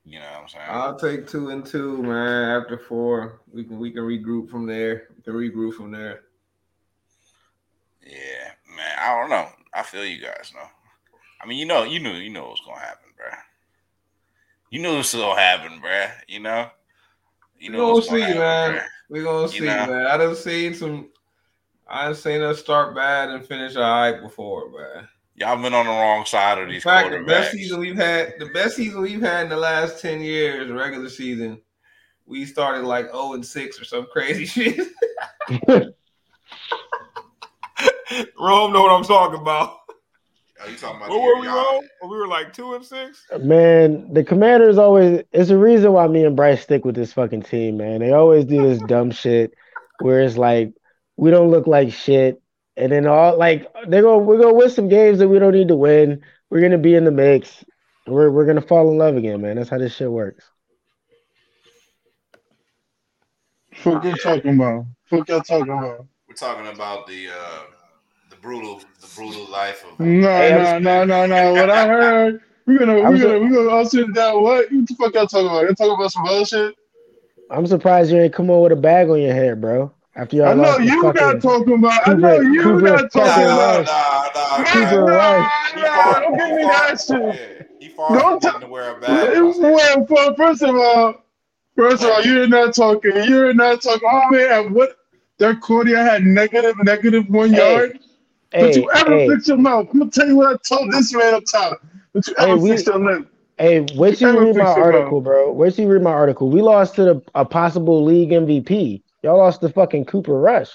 You 0.05 0.19
know 0.19 0.25
what 0.25 0.41
I'm 0.41 0.47
saying? 0.50 0.65
I'll 0.67 1.00
take 1.00 1.27
two 1.27 1.50
and 1.50 1.65
two, 1.65 2.01
man. 2.03 2.61
After 2.61 2.77
four, 2.77 3.41
we 3.51 3.63
can 3.63 3.79
we 3.79 3.91
can 3.91 4.01
regroup 4.01 4.50
from 4.50 4.65
there. 4.65 5.07
We 5.15 5.21
can 5.23 5.33
regroup 5.33 5.75
from 5.75 5.91
there. 5.91 6.23
yeah, 8.05 8.51
man. 8.75 8.97
I 9.00 9.19
don't 9.19 9.29
know. 9.29 9.47
I 9.73 9.83
feel 9.83 10.05
you 10.05 10.21
guys 10.21 10.51
know. 10.55 10.67
I 11.41 11.45
mean, 11.47 11.57
you 11.57 11.65
know, 11.65 11.83
you 11.83 12.00
knew, 12.00 12.13
you 12.13 12.29
know 12.31 12.47
what's 12.50 12.61
gonna 12.65 12.79
happen, 12.79 13.09
bruh. 13.17 13.38
You 14.71 14.81
knew 14.81 14.95
what's 14.97 15.13
gonna 15.13 15.39
happen, 15.39 15.79
bruh. 15.81 16.11
You 16.27 16.39
know. 16.39 16.69
You 17.59 17.69
know 17.69 17.77
gonna 17.77 17.94
what's 17.94 18.07
gonna 18.09 18.19
see, 18.19 18.25
happen, 18.25 18.39
man. 18.39 18.73
bruh. 18.73 18.85
We 19.09 19.23
gonna 19.23 19.41
You 19.44 19.47
see, 19.50 19.59
know. 19.65 19.85
man. 19.88 20.07
I 20.07 20.17
done 20.17 20.35
seen 20.35 20.73
some. 20.73 21.09
I 21.88 22.05
done 22.05 22.15
seen 22.15 22.41
us 22.41 22.59
start 22.59 22.95
bad 22.95 23.29
and 23.29 23.45
finish 23.45 23.75
all 23.75 23.83
right 23.83 24.19
before, 24.21 24.69
man. 24.71 25.07
Y'all 25.35 25.62
been 25.62 25.74
on 25.74 25.85
the 25.88 25.91
wrong 25.91 26.25
side 26.25 26.59
of 26.59 26.68
these. 26.68 26.74
In 26.74 26.74
these 26.75 26.83
fact, 26.83 27.12
the 27.12 27.24
best 27.24 27.51
season 27.51 27.80
we've 27.80 27.95
had, 27.95 28.33
the 28.39 28.45
best 28.47 28.75
season 28.75 29.01
we've 29.01 29.21
had 29.21 29.44
in 29.45 29.50
the 29.50 29.57
last 29.57 30.00
ten 30.00 30.21
years, 30.21 30.69
regular 30.71 31.09
season, 31.09 31.59
we 32.25 32.45
started 32.45 32.83
like 32.85 33.07
zero 33.07 33.33
and 33.33 33.45
six 33.45 33.81
or 33.81 33.85
some 33.85 34.06
crazy 34.12 34.45
shit. 34.47 34.88
Rome 38.39 38.71
know 38.74 38.81
what 38.83 38.91
I'm 38.91 39.03
talking 39.03 39.39
about. 39.39 39.77
Oh, 40.63 40.69
you 40.69 40.77
talking 40.77 40.97
about 40.97 41.09
What 41.09 41.21
were 41.21 41.36
we, 41.39 41.47
year 41.47 41.56
y'all- 41.56 41.74
Rome? 41.74 41.83
We 42.03 42.18
were 42.18 42.27
like 42.27 42.53
two 42.53 42.75
and 42.75 42.86
six. 42.86 43.25
Man, 43.41 44.13
the 44.13 44.24
Commanders 44.24 44.77
always 44.77 45.24
it's 45.31 45.50
a 45.50 45.57
reason 45.57 45.94
why 45.94 46.07
me 46.07 46.24
and 46.25 46.36
Bryce 46.36 46.62
stick 46.62 46.86
with 46.86 46.95
this 46.95 47.12
fucking 47.12 47.41
team, 47.44 47.77
man. 47.77 48.00
They 48.01 48.12
always 48.12 48.45
do 48.45 48.62
this 48.62 48.79
dumb 48.88 49.09
shit 49.12 49.53
where 50.00 50.21
it's 50.21 50.38
like 50.38 50.74
we 51.18 51.31
don't 51.31 51.50
look 51.50 51.65
like 51.65 51.91
shit. 51.91 52.39
And 52.75 52.91
then 52.91 53.05
all 53.05 53.37
like 53.37 53.71
they're 53.87 54.01
gonna 54.01 54.17
we're 54.23 54.39
gonna 54.39 54.53
win 54.53 54.69
some 54.69 54.89
games 54.89 55.19
that 55.19 55.27
we 55.29 55.37
don't 55.39 55.53
need 55.53 55.67
to 55.67 55.75
win. 55.75 56.23
We're 56.49 56.61
gonna 56.61 56.77
be 56.79 56.95
in 56.95 57.05
the 57.05 57.11
mix. 57.11 57.63
We're 58.07 58.31
we're 58.31 58.45
gonna 58.45 58.61
fall 58.61 58.89
in 58.91 58.97
love 58.97 59.15
again, 59.15 59.41
man. 59.41 59.57
That's 59.57 59.69
how 59.69 59.77
this 59.77 59.95
shit 59.95 60.11
works. 60.11 60.43
Fuck 63.75 64.03
you 64.03 64.15
talking 64.17 64.55
about? 64.55 64.85
Fuck 65.05 65.27
y'all 65.29 65.41
talking 65.41 65.69
about? 65.71 66.05
We're 66.27 66.35
talking 66.35 66.67
about 66.67 67.07
the 67.07 67.27
uh 67.29 67.63
the 68.29 68.35
brutal 68.37 68.81
the 69.01 69.07
brutal 69.15 69.49
life 69.51 69.83
of 69.89 69.99
No, 69.99 70.27
Hey, 70.27 70.51
no, 70.51 70.79
no, 70.79 71.05
no, 71.05 71.25
no. 71.27 71.53
What 71.53 71.69
I 71.69 71.87
heard, 71.87 72.41
we're 72.65 72.79
gonna, 72.79 72.95
we're 72.95 73.17
so- 73.17 73.27
gonna, 73.27 73.39
we're 73.39 73.55
gonna 73.55 73.69
all 73.69 73.85
sit 73.85 74.13
down. 74.13 74.41
What? 74.41 74.71
What 74.71 74.87
the 74.87 74.95
fuck 74.95 75.13
y'all 75.13 75.27
talking 75.27 75.47
about? 75.47 75.63
Y'all 75.65 75.75
talking 75.75 75.93
about 75.93 76.11
some 76.11 76.23
bullshit? 76.23 76.75
I'm 77.49 77.67
surprised 77.67 78.11
you 78.11 78.19
ain't 78.19 78.33
come 78.33 78.49
on 78.49 78.61
with 78.61 78.71
a 78.71 78.75
bag 78.75 79.09
on 79.09 79.21
your 79.21 79.33
head, 79.33 79.61
bro. 79.61 79.91
After 80.15 80.36
y'all 80.38 80.48
I 80.50 80.54
know 80.54 80.77
you 80.77 81.01
fucking- 81.01 81.21
not 81.21 81.42
talking 81.42 81.74
about. 81.74 82.07
I 82.07 82.13
know 82.13 82.39
you 82.39 82.62
Cooper 82.62 82.81
not 82.81 83.00
fucking 83.00 83.10
talking 83.10 83.44
Nah, 83.45 83.54
about. 83.56 83.77
Rush. 83.80 83.88
nah, 83.88 84.57
nah, 84.57 84.63
Cooper 84.65 85.06
Nah, 85.06 85.15
Rush. 85.15 85.51
He 85.74 85.81
nah, 85.81 85.88
far- 86.04 86.21
don't 86.21 86.38
give 86.38 86.56
me 86.56 86.63
that 86.63 87.01
shit. 87.01 87.21
yeah, 87.60 87.65
he 87.80 87.88
far 87.89 88.19
Don't 88.19 88.42
getting 88.42 88.62
to 88.62 88.68
wear 88.68 88.95
a 88.95 89.00
bag. 89.00 89.38
on 89.38 89.45
his 89.48 89.60
head. 89.60 89.74
Well, 89.74 90.06
for, 90.06 90.36
first 90.36 90.62
of 90.62 90.75
all, 90.75 91.15
first 91.75 92.04
of 92.04 92.10
all, 92.12 92.21
you're 92.21 92.48
not 92.48 92.75
talking. 92.75 93.12
You're 93.27 93.54
not 93.56 93.81
talking. 93.81 94.07
Oh 94.12 94.30
man, 94.30 94.74
what? 94.74 94.98
That 95.39 95.60
Cordia 95.62 95.98
had 95.98 96.24
negative, 96.24 96.75
negative 96.83 97.27
one 97.30 97.51
Hey, 97.54 97.74
yard. 97.74 98.00
Don't 98.51 98.63
Hey, 98.75 98.81
you 98.81 98.92
ever 98.92 99.10
hey, 99.18 99.27
fix 99.30 99.48
your 99.48 99.57
mouth? 99.57 99.88
I'm 99.92 100.00
gonna 100.00 100.12
tell 100.12 100.27
you 100.27 100.36
what 100.38 100.54
I 100.54 100.57
told 100.57 100.92
this 100.92 101.12
man 101.12 101.33
up 101.33 101.44
top. 101.51 101.80
Don't 102.13 102.27
you 102.27 102.36
Hey, 102.38 102.51
ever 102.51 102.57
we- 102.57 102.69
fix 102.69 102.86
your 102.86 103.00
lip? 103.00 103.27
hey, 103.58 103.79
wait 103.96 104.17
till 104.20 104.29
you 104.32 104.36
Ever 104.38 104.46
read 104.46 104.55
my 104.58 104.65
fix 104.65 104.77
your 104.77 104.86
article, 104.93 105.22
bro. 105.22 105.51
Wait 105.51 105.74
till 105.74 105.86
you 105.86 105.91
read 105.91 106.03
my 106.03 106.12
article. 106.12 106.50
We 106.50 106.62
lost 106.62 106.93
to 106.96 107.03
the 107.03 107.22
a 107.34 107.43
possible 107.43 108.03
league 108.03 108.29
MVP. 108.32 109.01
Y'all 109.24 109.38
lost 109.38 109.62
the 109.62 109.70
fucking 109.70 110.03
Cooper 110.06 110.38
Rush. 110.38 110.70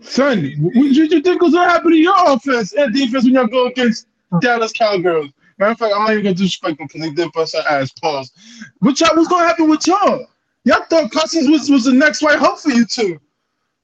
Son, 0.00 0.52
what 0.60 0.74
did 0.74 0.96
you 0.96 1.20
think 1.20 1.40
was 1.42 1.54
gonna 1.54 1.68
happen 1.68 1.90
to 1.90 1.96
your 1.96 2.14
offense 2.32 2.74
and 2.74 2.94
defense 2.94 3.24
when 3.24 3.34
y'all 3.34 3.46
go 3.46 3.66
against 3.66 4.06
Dallas 4.40 4.72
Cowgirls? 4.72 5.30
Matter 5.58 5.72
of 5.72 5.78
fact, 5.78 5.94
I'm 5.96 6.04
not 6.04 6.12
even 6.12 6.24
gonna 6.24 6.34
disrespect 6.34 6.78
them 6.78 6.86
because 6.86 7.00
they 7.00 7.10
did 7.10 7.32
bust 7.32 7.54
our 7.54 7.66
ass. 7.66 7.90
Pause. 7.92 8.30
What 8.80 9.00
y'all? 9.00 9.16
What's 9.16 9.28
gonna 9.28 9.48
happen 9.48 9.68
with 9.68 9.86
y'all? 9.86 10.26
Y'all 10.64 10.84
thought 10.90 11.10
Cousins 11.10 11.48
was, 11.48 11.70
was 11.70 11.84
the 11.84 11.92
next 11.92 12.22
white 12.22 12.38
hope 12.38 12.60
for 12.60 12.70
you 12.70 12.84
two. 12.84 13.18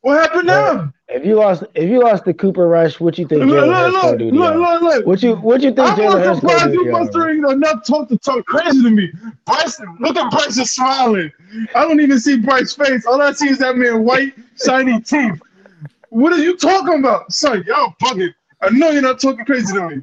What 0.05 0.21
happened 0.21 0.49
now? 0.49 0.93
If 1.09 1.25
you 1.25 1.37
lost, 1.37 1.65
if 1.75 1.89
you 1.89 2.01
lost 2.01 2.27
to 2.27 2.35
Cooper 2.35 2.69
Rush, 2.69 3.01
what 3.01 3.17
you 3.17 3.27
think 3.27 3.41
Look, 3.41 3.67
look, 3.67 3.93
look, 4.03 4.19
do 4.19 4.31
look, 4.33 4.55
look, 4.55 4.83
look. 4.83 5.07
What 5.07 5.23
you 5.23 5.37
what 5.37 5.63
you 5.63 5.71
think 5.73 5.89
I'm 5.89 5.97
Jalen 5.97 6.35
surprised 6.35 6.75
you 6.75 6.93
mustering 6.93 7.39
enough 7.39 7.87
talk 7.87 8.11
to 8.11 8.19
talk 8.19 8.45
crazy 8.45 8.83
to 8.83 8.91
me. 8.91 9.11
Bryson, 9.47 9.97
look 10.01 10.19
at 10.19 10.31
Bryson 10.31 10.67
smiling. 10.67 11.33
I 11.75 11.89
don't 11.89 12.03
even 12.03 12.21
see 12.21 12.37
Bryce's 12.37 12.75
face. 12.75 13.07
All 13.07 13.23
I 13.23 13.33
see 13.33 13.49
is 13.49 13.57
that 13.61 13.79
man 13.79 14.05
white, 14.05 14.35
shiny 14.63 15.01
teeth. 15.01 15.41
What 16.11 16.35
are 16.35 16.39
you 16.39 16.59
talking 16.59 16.99
about? 16.99 17.33
Son, 17.33 17.65
y'all 17.67 17.95
bugging. 18.03 18.35
I 18.61 18.69
know 18.69 18.91
you're 18.91 19.01
not 19.01 19.21
talking 19.23 19.47
crazy 19.47 19.73
to 19.73 19.89
me. 19.89 20.03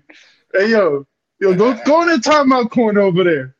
Hey 0.52 0.72
yo, 0.72 1.06
yo, 1.40 1.54
go 1.54 1.80
go 1.86 2.02
in 2.02 2.08
the 2.08 2.16
timeout 2.16 2.72
corner 2.72 3.02
over 3.02 3.24
there. 3.24 3.56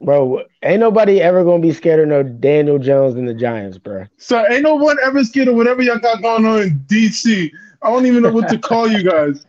Bro, 0.00 0.44
ain't 0.62 0.80
nobody 0.80 1.20
ever 1.20 1.42
gonna 1.42 1.60
be 1.60 1.72
scared 1.72 2.00
of 2.00 2.08
no 2.08 2.22
Daniel 2.22 2.78
Jones 2.78 3.16
and 3.16 3.28
the 3.28 3.34
Giants, 3.34 3.78
bro. 3.78 4.06
So 4.16 4.46
ain't 4.48 4.62
no 4.62 4.76
one 4.76 4.96
ever 5.02 5.24
scared 5.24 5.48
of 5.48 5.56
whatever 5.56 5.82
y'all 5.82 5.98
got 5.98 6.22
going 6.22 6.46
on 6.46 6.62
in 6.62 6.78
DC. 6.88 7.50
I 7.82 7.90
don't 7.90 8.06
even 8.06 8.22
know 8.22 8.30
what 8.30 8.48
to 8.48 8.58
call 8.58 8.88
you 8.88 9.02
guys. 9.02 9.44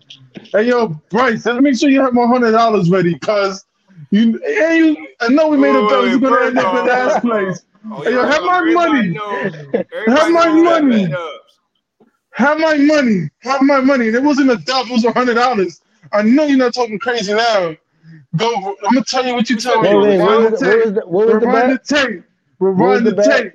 Hey 0.51 0.63
yo, 0.63 0.87
Bryce, 1.09 1.45
let 1.45 1.55
me 1.55 1.61
make 1.61 1.79
sure 1.79 1.89
you 1.89 2.01
have 2.01 2.13
my 2.13 2.25
hundred 2.25 2.51
dollars 2.51 2.89
ready, 2.89 3.17
cause 3.19 3.65
you, 4.09 4.39
hey, 4.43 4.77
you 4.79 5.07
I 5.19 5.27
know 5.27 5.49
we 5.49 5.57
made 5.57 5.75
a 5.75 5.87
bet. 5.87 5.99
We're 6.01 6.17
gonna 6.17 6.47
end 6.47 6.57
up 6.57 6.73
in 6.73 6.85
the 6.85 6.91
last 6.91 7.21
place. 7.21 7.65
Oh, 7.91 8.01
Hey, 8.01 8.13
yo, 8.13 8.25
have 8.25 8.43
my 8.43 8.61
money. 8.61 9.13
Have 10.07 10.31
my 10.31 10.49
money. 10.49 11.13
Have 12.33 12.59
my 12.59 12.77
money. 12.77 13.29
Have 13.41 13.61
my 13.61 13.81
money. 13.81 14.07
It 14.07 14.23
wasn't 14.23 14.49
a 14.49 14.57
dub. 14.57 14.87
It 14.87 14.93
was 14.93 15.05
a 15.05 15.11
hundred 15.11 15.35
dollars. 15.35 15.81
I 16.11 16.23
know 16.23 16.45
you're 16.45 16.57
not 16.57 16.73
talking 16.73 16.97
crazy 16.97 17.33
now. 17.33 17.75
Go. 18.35 18.55
I'm 18.55 18.93
gonna 18.93 19.03
tell 19.05 19.25
you 19.25 19.33
what 19.33 19.49
you 19.49 19.57
told 19.57 19.83
me. 19.83 19.95
Wait, 19.95 20.19
wait, 20.19 20.19
what 20.19 20.51
was 20.51 20.59
the 20.59 20.65
the, 20.65 20.67
what 20.69 20.69
was 20.69 20.83
tape. 20.85 20.93
the, 20.95 21.07
what 21.07 21.27
was 21.27 21.39
the 21.41 21.47
Rewind 21.47 21.71
the 21.71 21.77
tape. 21.79 22.23
Rewind 22.59 23.05
the 23.07 23.11
the 23.11 23.23
tape. 23.23 23.53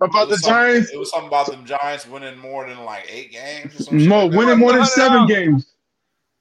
About 0.00 0.28
the 0.28 0.36
Giants. 0.36 0.90
It 0.92 0.98
was 0.98 1.10
something 1.10 1.28
about 1.28 1.46
the 1.46 1.56
Giants 1.64 2.06
winning 2.06 2.38
more 2.38 2.68
than 2.68 2.84
like 2.84 3.06
eight 3.10 3.32
games. 3.32 3.80
Or 3.80 3.82
some 3.84 3.98
shit 3.98 4.08
No, 4.08 4.26
like 4.26 4.36
winning 4.36 4.58
more 4.58 4.72
than 4.72 4.82
$100. 4.82 4.86
seven 4.88 5.26
games. 5.26 5.72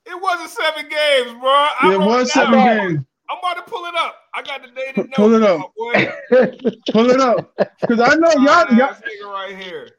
It 0.06 0.22
wasn't 0.22 0.50
seven 0.50 0.84
games, 0.90 1.32
bro. 1.40 1.50
I 1.50 1.92
It 1.94 2.00
was 2.00 2.28
it 2.30 2.34
seven 2.34 2.52
down. 2.52 2.78
games. 2.90 3.06
I'm 3.30 3.40
about 3.40 3.66
to 3.66 3.72
pull 3.72 3.86
it 3.86 3.96
up. 3.96 4.16
I 4.36 4.42
got 4.44 4.62
the 4.62 4.68
dated 4.70 5.12
Pull 5.14 5.30
note, 5.30 5.42
it 5.42 5.44
up. 5.44 5.72
Pull 6.92 7.10
it 7.10 7.20
up. 7.20 7.54
Because 7.82 8.00
I 8.00 8.16
know 8.16 8.30
y'all, 8.44 8.66
Fine 8.68 8.78
y'all 8.78 8.90
ass 8.90 9.02
nigga 9.02 9.32
right 9.32 9.58
here. 9.58 9.90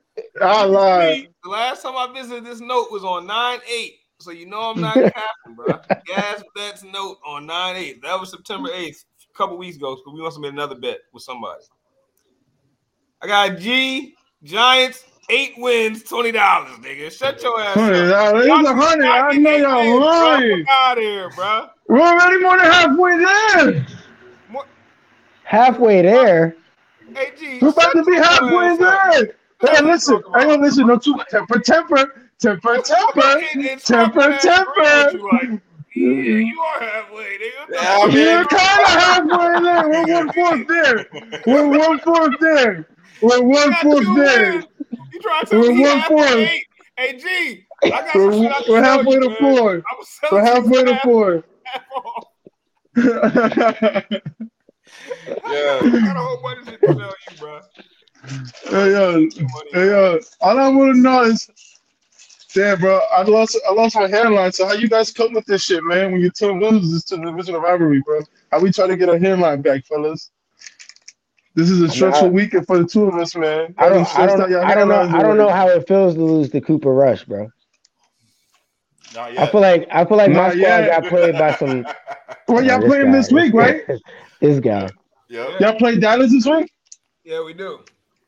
I 0.40 0.64
lied. 0.64 1.28
The 1.42 1.48
last 1.50 1.82
time 1.82 1.94
I 1.96 2.12
visited 2.14 2.44
this 2.44 2.60
note 2.60 2.92
was 2.92 3.04
on 3.04 3.26
9 3.26 3.58
8. 3.68 3.94
So 4.20 4.30
you 4.30 4.46
know 4.46 4.61
I'm 4.70 4.80
not 4.80 4.94
capping, 4.94 5.54
bro. 5.54 5.78
Gas 6.06 6.42
bets 6.54 6.82
note 6.85 7.18
on 7.26 7.46
9 7.46 7.76
8. 7.76 8.02
That 8.02 8.18
was 8.18 8.30
September 8.30 8.68
8th, 8.70 9.04
a 9.35 9.37
couple 9.37 9.58
weeks 9.58 9.76
ago. 9.76 9.96
So 10.04 10.12
we 10.12 10.23
must 10.23 10.37
have 10.37 10.42
made 10.42 10.52
another 10.52 10.75
bet 10.76 10.99
with 11.12 11.23
somebody. 11.23 11.62
I 13.23 13.26
got 13.26 13.58
G 13.58 14.14
Giants, 14.42 15.04
eight 15.30 15.54
wins, 15.56 16.04
$20, 16.04 16.32
nigga. 16.32 17.11
Shut 17.11 17.42
your 17.42 17.61
ass 17.61 17.75
Hundred 17.75 18.12
up. 18.12 18.32
dollars. 18.32 18.46
It's 18.46 18.68
a 18.68 18.75
hundred. 18.75 19.06
I 19.06 19.37
know 19.37 19.56
y'all 19.56 20.00
lying. 20.00 20.64
out 20.68 20.99
here, 20.99 21.30
bro. 21.30 21.66
We're 21.88 22.00
already 22.00 22.42
more 22.42 22.58
than 22.58 22.66
halfway 22.66 23.18
there. 23.18 23.87
Halfway 25.44 26.02
there. 26.02 26.56
Hey, 27.14 27.30
G. 27.38 27.58
We're 27.62 27.68
about 27.68 27.92
to 27.92 28.04
be 28.04 28.14
halfway 28.16 28.76
there. 28.76 29.37
Hey, 29.61 29.82
listen. 29.82 30.23
Hey, 30.35 30.56
listen. 30.56 30.87
Don't 30.87 31.06
you 31.06 31.18
temper, 31.30 31.58
temper, 31.61 32.25
temper, 32.40 32.78
temper, 32.82 33.40
temper, 33.78 34.38
temper. 34.38 35.62
Yeah, 35.94 36.10
you 36.10 36.60
are 36.60 36.80
halfway, 36.80 37.38
nigga. 37.38 37.72
Yeah, 37.72 37.98
I 38.02 38.06
mean, 38.06 38.16
You're 38.18 38.44
kind 38.44 38.80
of 38.82 38.88
halfway 39.32 39.62
there. 39.64 39.88
We're 39.88 40.08
one 40.08 40.28
fourth 40.34 40.68
there. 40.68 41.06
We're 41.46 41.68
one 41.68 41.98
fourth 42.00 42.34
there. 42.40 42.88
We're 43.22 43.42
one 43.42 43.70
got 43.70 43.82
fourth 43.82 44.04
two 44.04 44.14
there. 44.14 44.52
You 44.52 45.20
trying 45.22 45.46
to 45.46 45.58
We're 45.58 45.72
be 45.72 45.80
one 45.80 45.98
halfway? 45.98 46.62
Hey, 46.98 47.18
G, 47.18 47.66
I 47.84 47.88
got 47.88 48.14
We're, 48.14 48.32
some 48.32 48.42
shit 48.42 48.52
I 48.52 48.62
can 48.62 48.72
we're 48.72 48.82
halfway 48.82 49.14
you, 49.14 49.20
to 49.20 49.28
man. 49.28 49.38
four. 49.40 49.74
I'm 49.74 49.82
We're 50.32 50.44
halfway 50.44 50.84
to 50.84 51.00
four. 51.02 51.44
yeah. 52.96 54.02
I 55.36 56.00
got 56.04 56.16
a 56.16 56.20
whole 56.20 56.42
bunch 56.42 56.58
of 56.60 56.68
shit 56.68 56.80
to 56.80 56.86
tell 56.86 56.96
you, 56.98 57.38
bro. 57.38 57.60
Hey 58.64 58.90
yo, 58.90 59.28
hey 59.72 59.86
yo, 59.86 60.20
all 60.40 60.58
I 60.58 60.68
want 60.68 60.94
to 60.94 61.00
know 61.00 61.22
is, 61.24 61.48
damn, 62.56 62.80
bro, 62.80 63.00
I 63.12 63.22
lost, 63.22 63.60
I 63.68 63.72
lost 63.72 63.94
my 63.94 64.08
hairline. 64.08 64.50
So 64.50 64.66
how 64.66 64.72
you 64.72 64.88
guys 64.88 65.12
cope 65.12 65.32
with 65.32 65.44
this 65.44 65.62
shit, 65.62 65.84
man? 65.84 66.12
When 66.12 66.20
your 66.22 66.30
team 66.30 66.58
loses 66.58 67.04
to 67.04 67.16
the 67.16 67.26
divisional 67.26 67.60
rivalry, 67.60 68.00
bro? 68.00 68.22
How 68.50 68.60
we 68.60 68.72
try 68.72 68.86
to 68.86 68.96
get 68.96 69.10
our 69.10 69.18
hairline 69.18 69.60
back, 69.60 69.84
fellas? 69.84 70.30
This 71.54 71.70
is 71.70 71.82
a 71.82 71.88
stressful 71.88 72.28
I- 72.28 72.30
weekend 72.30 72.66
for 72.66 72.78
the 72.78 72.86
two 72.86 73.06
of 73.06 73.14
us, 73.14 73.36
man. 73.36 73.75
I 73.78 73.90
don't, 73.90 74.18
I 74.18 74.26
don't, 74.26 74.40
I 74.40 74.75
don't 74.75 74.88
know, 74.88 74.94
hairlines 74.94 75.14
I 75.14 75.22
don't 75.22 75.36
know 75.36 75.50
how 75.50 75.68
it 75.68 75.86
feels 75.86 76.14
to 76.14 76.25
lose 76.25 76.50
to 76.50 76.60
Cooper 76.62 76.92
Rush, 76.92 77.25
bro. 77.25 77.50
Not 79.14 79.38
I 79.38 79.46
feel 79.46 79.60
like, 79.60 79.86
I 79.90 80.04
feel 80.04 80.16
like 80.16 80.30
my 80.30 80.50
squad 80.50 80.58
yet. 80.58 81.02
got 81.02 81.08
played 81.08 81.38
by 81.38 81.54
some. 81.54 81.86
Well, 82.48 82.62
y'all 82.62 82.78
this 82.78 82.88
playing 82.88 83.06
guy, 83.06 83.12
this 83.12 83.32
week, 83.32 83.52
right? 83.54 83.82
this 84.40 84.60
guy. 84.60 84.88
Yep. 85.30 85.60
Y'all 85.60 85.75
play 85.75 85.98
Dallas 85.98 86.30
this 86.30 86.46
week? 86.46 86.70
Yeah, 87.25 87.42
we 87.42 87.54
do. 87.54 87.80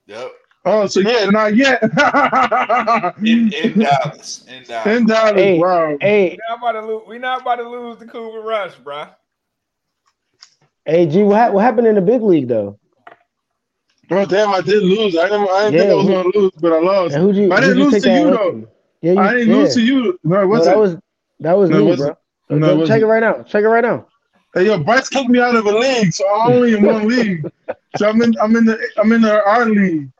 Yep. 0.06 0.32
Oh, 0.70 0.86
so 0.86 1.00
yeah, 1.00 1.24
not 1.30 1.56
yet. 1.56 1.82
In, 3.24 3.52
in 3.54 3.78
Dallas. 3.78 4.44
In 4.48 4.62
Dallas. 4.64 4.86
In 4.86 5.06
Dallas, 5.06 5.32
Hey, 5.34 5.58
wow. 5.58 5.96
Hey, 6.00 6.30
We 6.30 6.38
not 6.48 6.58
about 6.58 6.72
to 6.72 6.86
lose. 6.86 7.02
We 7.08 7.18
not 7.18 7.40
about 7.40 7.56
to 7.56 7.68
lose 7.68 7.98
the 7.98 8.06
Cooper 8.06 8.40
Rush, 8.40 8.74
bro. 8.76 9.06
hey, 10.84 11.06
G, 11.06 11.22
what, 11.22 11.36
hap- 11.38 11.52
what 11.52 11.62
happened 11.64 11.86
in 11.86 11.94
the 11.94 12.00
big 12.00 12.22
league 12.22 12.48
though? 12.48 12.78
Oh 14.10 14.24
damn, 14.26 14.50
I 14.50 14.60
did 14.60 14.82
lose. 14.82 15.16
I 15.16 15.24
didn't, 15.28 15.48
I 15.50 15.70
didn't 15.70 15.78
think 15.78 15.86
Yeah, 15.88 15.92
I 15.92 15.94
was 15.94 16.06
who- 16.06 16.12
gonna 16.12 16.30
lose, 16.34 16.52
but 16.60 16.72
I 16.72 16.78
lost. 16.80 17.14
And 17.14 17.22
who'd 17.24 17.36
you? 17.36 17.52
I 17.52 17.60
didn't 17.60 17.78
you 17.78 17.84
lose 17.90 18.02
to 18.02 18.10
you, 18.10 18.30
though. 18.30 18.68
Yeah, 19.02 19.12
you, 19.12 19.18
I 19.20 19.32
didn't 19.34 19.48
yeah. 19.48 19.56
lose 19.56 19.74
to 19.74 19.82
you. 19.82 20.18
No, 20.24 20.36
it 20.36 20.40
No, 20.42 20.46
wasn't. 20.48 20.64
that 20.74 20.78
was 20.78 20.96
that 21.40 21.52
was 21.58 21.70
No, 21.70 21.84
me, 21.84 21.96
bro. 21.96 22.16
No, 22.50 22.72
it 22.72 22.76
Go 22.78 22.86
check 22.86 23.00
it 23.02 23.06
right 23.06 23.20
now. 23.20 23.42
Check 23.44 23.64
it 23.64 23.68
right 23.68 23.84
now. 23.84 24.06
Hey, 24.54 24.64
yo, 24.66 24.78
Bryce 24.82 25.08
kicked 25.10 25.28
me 25.28 25.38
out 25.40 25.54
of 25.54 25.66
a 25.66 25.70
league, 25.78 26.12
so 26.12 26.24
I'm 26.34 26.52
only 26.52 26.74
in 26.74 26.82
one 26.82 27.06
league. 27.16 27.50
So 27.96 28.08
I'm 28.08 28.20
in, 28.22 28.34
I'm 28.40 28.56
in 28.56 28.64
the, 28.64 28.78
I'm 28.96 29.12
in 29.12 29.20
the 29.20 29.44
our 29.44 29.66
league. 29.66 30.10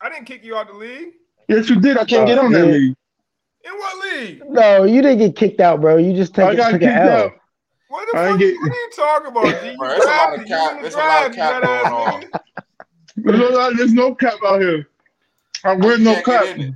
I 0.00 0.08
didn't 0.08 0.24
kick 0.26 0.44
you 0.44 0.56
out 0.56 0.68
the 0.68 0.74
league. 0.74 1.12
Yes, 1.48 1.68
you 1.68 1.80
did. 1.80 1.96
I 1.98 2.04
can't 2.04 2.22
Oh, 2.22 2.26
get 2.26 2.38
on 2.38 2.52
that 2.52 2.66
yeah. 2.66 2.72
league. 2.72 2.96
In 3.64 3.72
what 3.72 4.04
league? 4.12 4.42
No, 4.48 4.84
you 4.84 5.02
didn't 5.02 5.18
get 5.18 5.36
kicked 5.36 5.60
out, 5.60 5.80
bro. 5.80 5.96
You 5.98 6.14
just 6.14 6.38
I 6.38 6.48
took, 6.50 6.56
got 6.56 6.70
took 6.70 6.80
kicked 6.80 6.92
an 6.92 7.08
L. 7.08 7.24
out. 7.26 7.32
What 7.88 8.08
the 8.12 8.18
I 8.18 8.28
fuck? 8.30 8.38
get- 8.38 8.54
What 8.60 8.70
are 8.70 8.74
you 8.74 8.90
talking 8.96 9.26
about, 9.26 9.44
G? 9.62 9.70
You 9.72 9.76
Bro, 9.78 9.88
there's 9.88 10.04
a 10.04 10.06
lot 10.08 10.38
of 10.38 10.46
cap- 10.46 10.70
in 10.70 10.76
the 10.76 10.82
there's 10.82 10.94
a 10.94 10.98
lot 10.98 11.26
of 11.28 11.34
cap 11.34 11.54
you 11.54 11.60
nut 11.60 11.70
ass 11.70 11.90
going 11.90 12.14
on. 12.14 12.24
There's 13.16 13.38
no, 13.50 13.76
there's 13.76 13.92
no 13.92 14.14
cap 14.14 14.34
out 14.46 14.60
here. 14.60 14.88
I 15.64 15.68
How 15.68 15.76
wear 15.78 15.98
no 15.98 16.14
can't 16.14 16.24
cap. 16.24 16.44
get 16.44 16.56
in 16.56 16.62
it? 16.62 16.74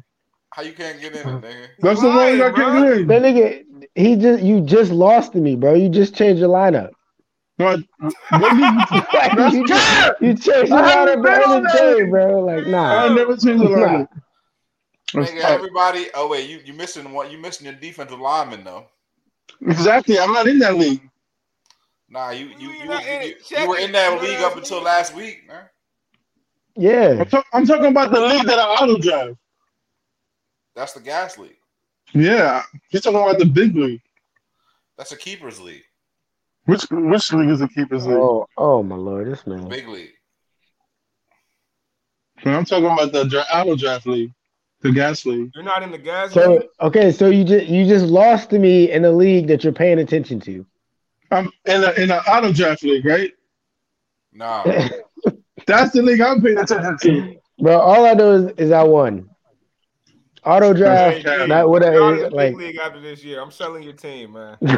How 0.51 0.63
you 0.63 0.73
can't 0.73 1.01
get 1.01 1.13
in 1.13 1.19
it, 1.21 1.41
nigga? 1.41 1.67
That's 1.81 2.01
the 2.03 2.09
one 2.09 2.17
Lying, 2.17 2.43
I 2.43 2.51
bro. 2.51 2.57
can't 2.57 2.85
get 2.89 2.99
in. 3.01 3.07
That 3.07 3.23
nigga, 3.23 3.65
he 3.95 4.17
just 4.17 4.43
you 4.43 4.61
just 4.61 4.91
lost 4.93 5.33
to 5.33 5.39
me, 5.39 5.57
bro. 5.57 5.75
You 5.75 5.89
just 5.89 6.15
changed 6.15 6.41
your 6.41 6.51
lineup. 6.51 6.91
What? 7.57 7.81
What 8.31 8.51
did 8.51 8.59
you, 8.59 9.03
that's 9.37 9.55
you, 9.55 9.65
cap. 9.65 10.17
you 10.21 10.35
changed 10.35 10.71
your 10.71 10.79
I 10.79 10.89
haven't 10.89 11.21
lineup 11.21 11.23
been 11.23 11.63
the 11.63 11.69
other 11.69 11.79
day, 11.79 12.11
bro. 12.11 12.41
Like, 12.41 12.67
nah. 12.67 13.05
I 13.05 13.15
never 13.15 13.37
changed 13.37 13.63
the 13.63 13.69
lineup. 13.69 14.09
That's 15.13 15.31
Nigga, 15.31 15.45
everybody. 15.45 16.07
Oh 16.15 16.29
wait, 16.29 16.51
you 16.51 16.61
you 16.65 16.73
missing 16.73 17.13
one? 17.13 17.31
You 17.31 17.39
missing 17.39 17.67
your 17.67 17.77
defensive 17.77 18.19
lineman 18.19 18.65
though? 18.65 18.87
Exactly. 19.63 20.19
I'm 20.19 20.33
not 20.33 20.49
in 20.49 20.59
that 20.59 20.75
league. 20.77 21.09
Nah, 22.09 22.31
you 22.31 22.47
You 22.59 22.71
you 22.71 22.93
you, 22.93 22.93
you, 22.93 23.35
you 23.59 23.69
were 23.69 23.79
in 23.79 23.93
that 23.93 24.21
league 24.21 24.41
up 24.41 24.57
until 24.57 24.83
last 24.83 25.15
week, 25.15 25.47
man. 25.47 25.65
Yeah. 26.77 27.17
I'm, 27.21 27.27
talk- 27.27 27.47
I'm 27.53 27.67
talking 27.67 27.87
about 27.87 28.11
the 28.11 28.21
league 28.21 28.47
that 28.47 28.59
I 28.59 28.63
auto 28.63 28.99
drive. 28.99 29.37
That's 30.75 30.93
the 30.93 31.01
gas 31.01 31.39
league. 31.39 31.57
Yeah, 32.13 32.63
he's 32.89 33.03
talking 33.03 33.21
about 33.21 33.39
the 33.39 33.47
big 33.47 33.77
league. 33.77 34.03
That's 34.97 35.13
a 35.13 35.17
keepers 35.17 35.61
league. 35.61 35.85
Which 36.67 36.85
which 36.91 37.33
league 37.33 37.51
is 37.51 37.59
the 37.61 37.69
keepers 37.69 38.07
league? 38.07 38.17
Oh, 38.17 38.47
oh 38.57 38.83
my 38.83 38.97
lord, 38.97 39.27
this 39.31 39.47
man. 39.47 39.69
big 39.69 39.87
league. 39.87 40.13
Man, 42.45 42.57
I'm 42.57 42.65
talking 42.65 42.87
about 42.87 43.13
the 43.13 43.25
dra- 43.25 43.45
auto 43.53 43.77
draft 43.77 44.07
league, 44.07 44.33
the 44.81 44.93
gas 44.93 45.25
league. 45.27 45.51
You're 45.55 45.65
not 45.65 45.83
in 45.83 45.91
the 45.91 45.99
gas 45.99 46.33
So 46.33 46.53
league. 46.53 46.63
okay, 46.81 47.13
so 47.13 47.29
you 47.29 47.45
just 47.45 47.67
you 47.67 47.87
just 47.87 48.07
lost 48.07 48.51
to 48.51 48.59
me 48.59 48.91
in 48.91 49.05
a 49.05 49.11
league 49.11 49.47
that 49.49 49.63
you're 49.63 49.73
paying 49.73 49.99
attention 49.99 50.41
to. 50.41 50.65
I'm 51.31 51.51
in 51.67 51.85
a 51.85 51.91
in 51.93 52.11
an 52.11 52.21
auto 52.29 52.53
draft 52.53 52.83
league, 52.83 53.05
right? 53.05 53.33
Nah, 54.33 54.65
That's 55.67 55.93
the 55.93 56.03
league 56.03 56.21
I'm 56.21 56.43
paying 56.43 56.59
attention 56.59 56.99
to. 57.03 57.37
Bro, 57.61 57.79
all 57.79 58.05
I 58.07 58.15
know 58.15 58.33
is, 58.33 58.53
is 58.57 58.71
I 58.73 58.83
won. 58.83 59.29
Auto 60.45 60.75
Hey, 60.75 60.79
draft, 60.79 61.27
G, 61.27 61.47
not 61.47 61.71
what 61.71 61.83
you're 61.83 62.27
I 62.27 62.29
like. 62.29 62.55
League 62.55 62.77
after 62.77 63.01
this 63.01 63.25
year, 63.25 63.41
I'm 63.41 63.51
selling 63.51 63.83
your 63.83 63.95
team, 63.95 64.33
man. 64.33 64.59
and 64.61 64.75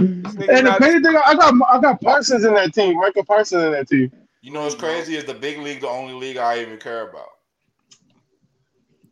the 0.00 0.76
crazy 0.78 1.00
thing, 1.00 1.16
I 1.16 1.34
got 1.34 1.54
I 1.68 1.80
got 1.80 2.00
Parsons 2.00 2.44
in 2.44 2.54
that 2.54 2.72
team, 2.72 2.98
Micah 2.98 3.24
Parsons 3.24 3.64
in 3.64 3.72
that 3.72 3.88
team. 3.88 4.12
you 4.42 4.52
know 4.52 4.62
what's 4.62 4.76
crazy 4.76 5.16
is 5.16 5.24
the 5.24 5.34
big 5.34 5.58
league 5.58 5.80
the 5.80 5.88
only 5.88 6.14
league 6.14 6.36
I 6.36 6.60
even 6.60 6.78
care 6.78 7.08
about. 7.08 7.26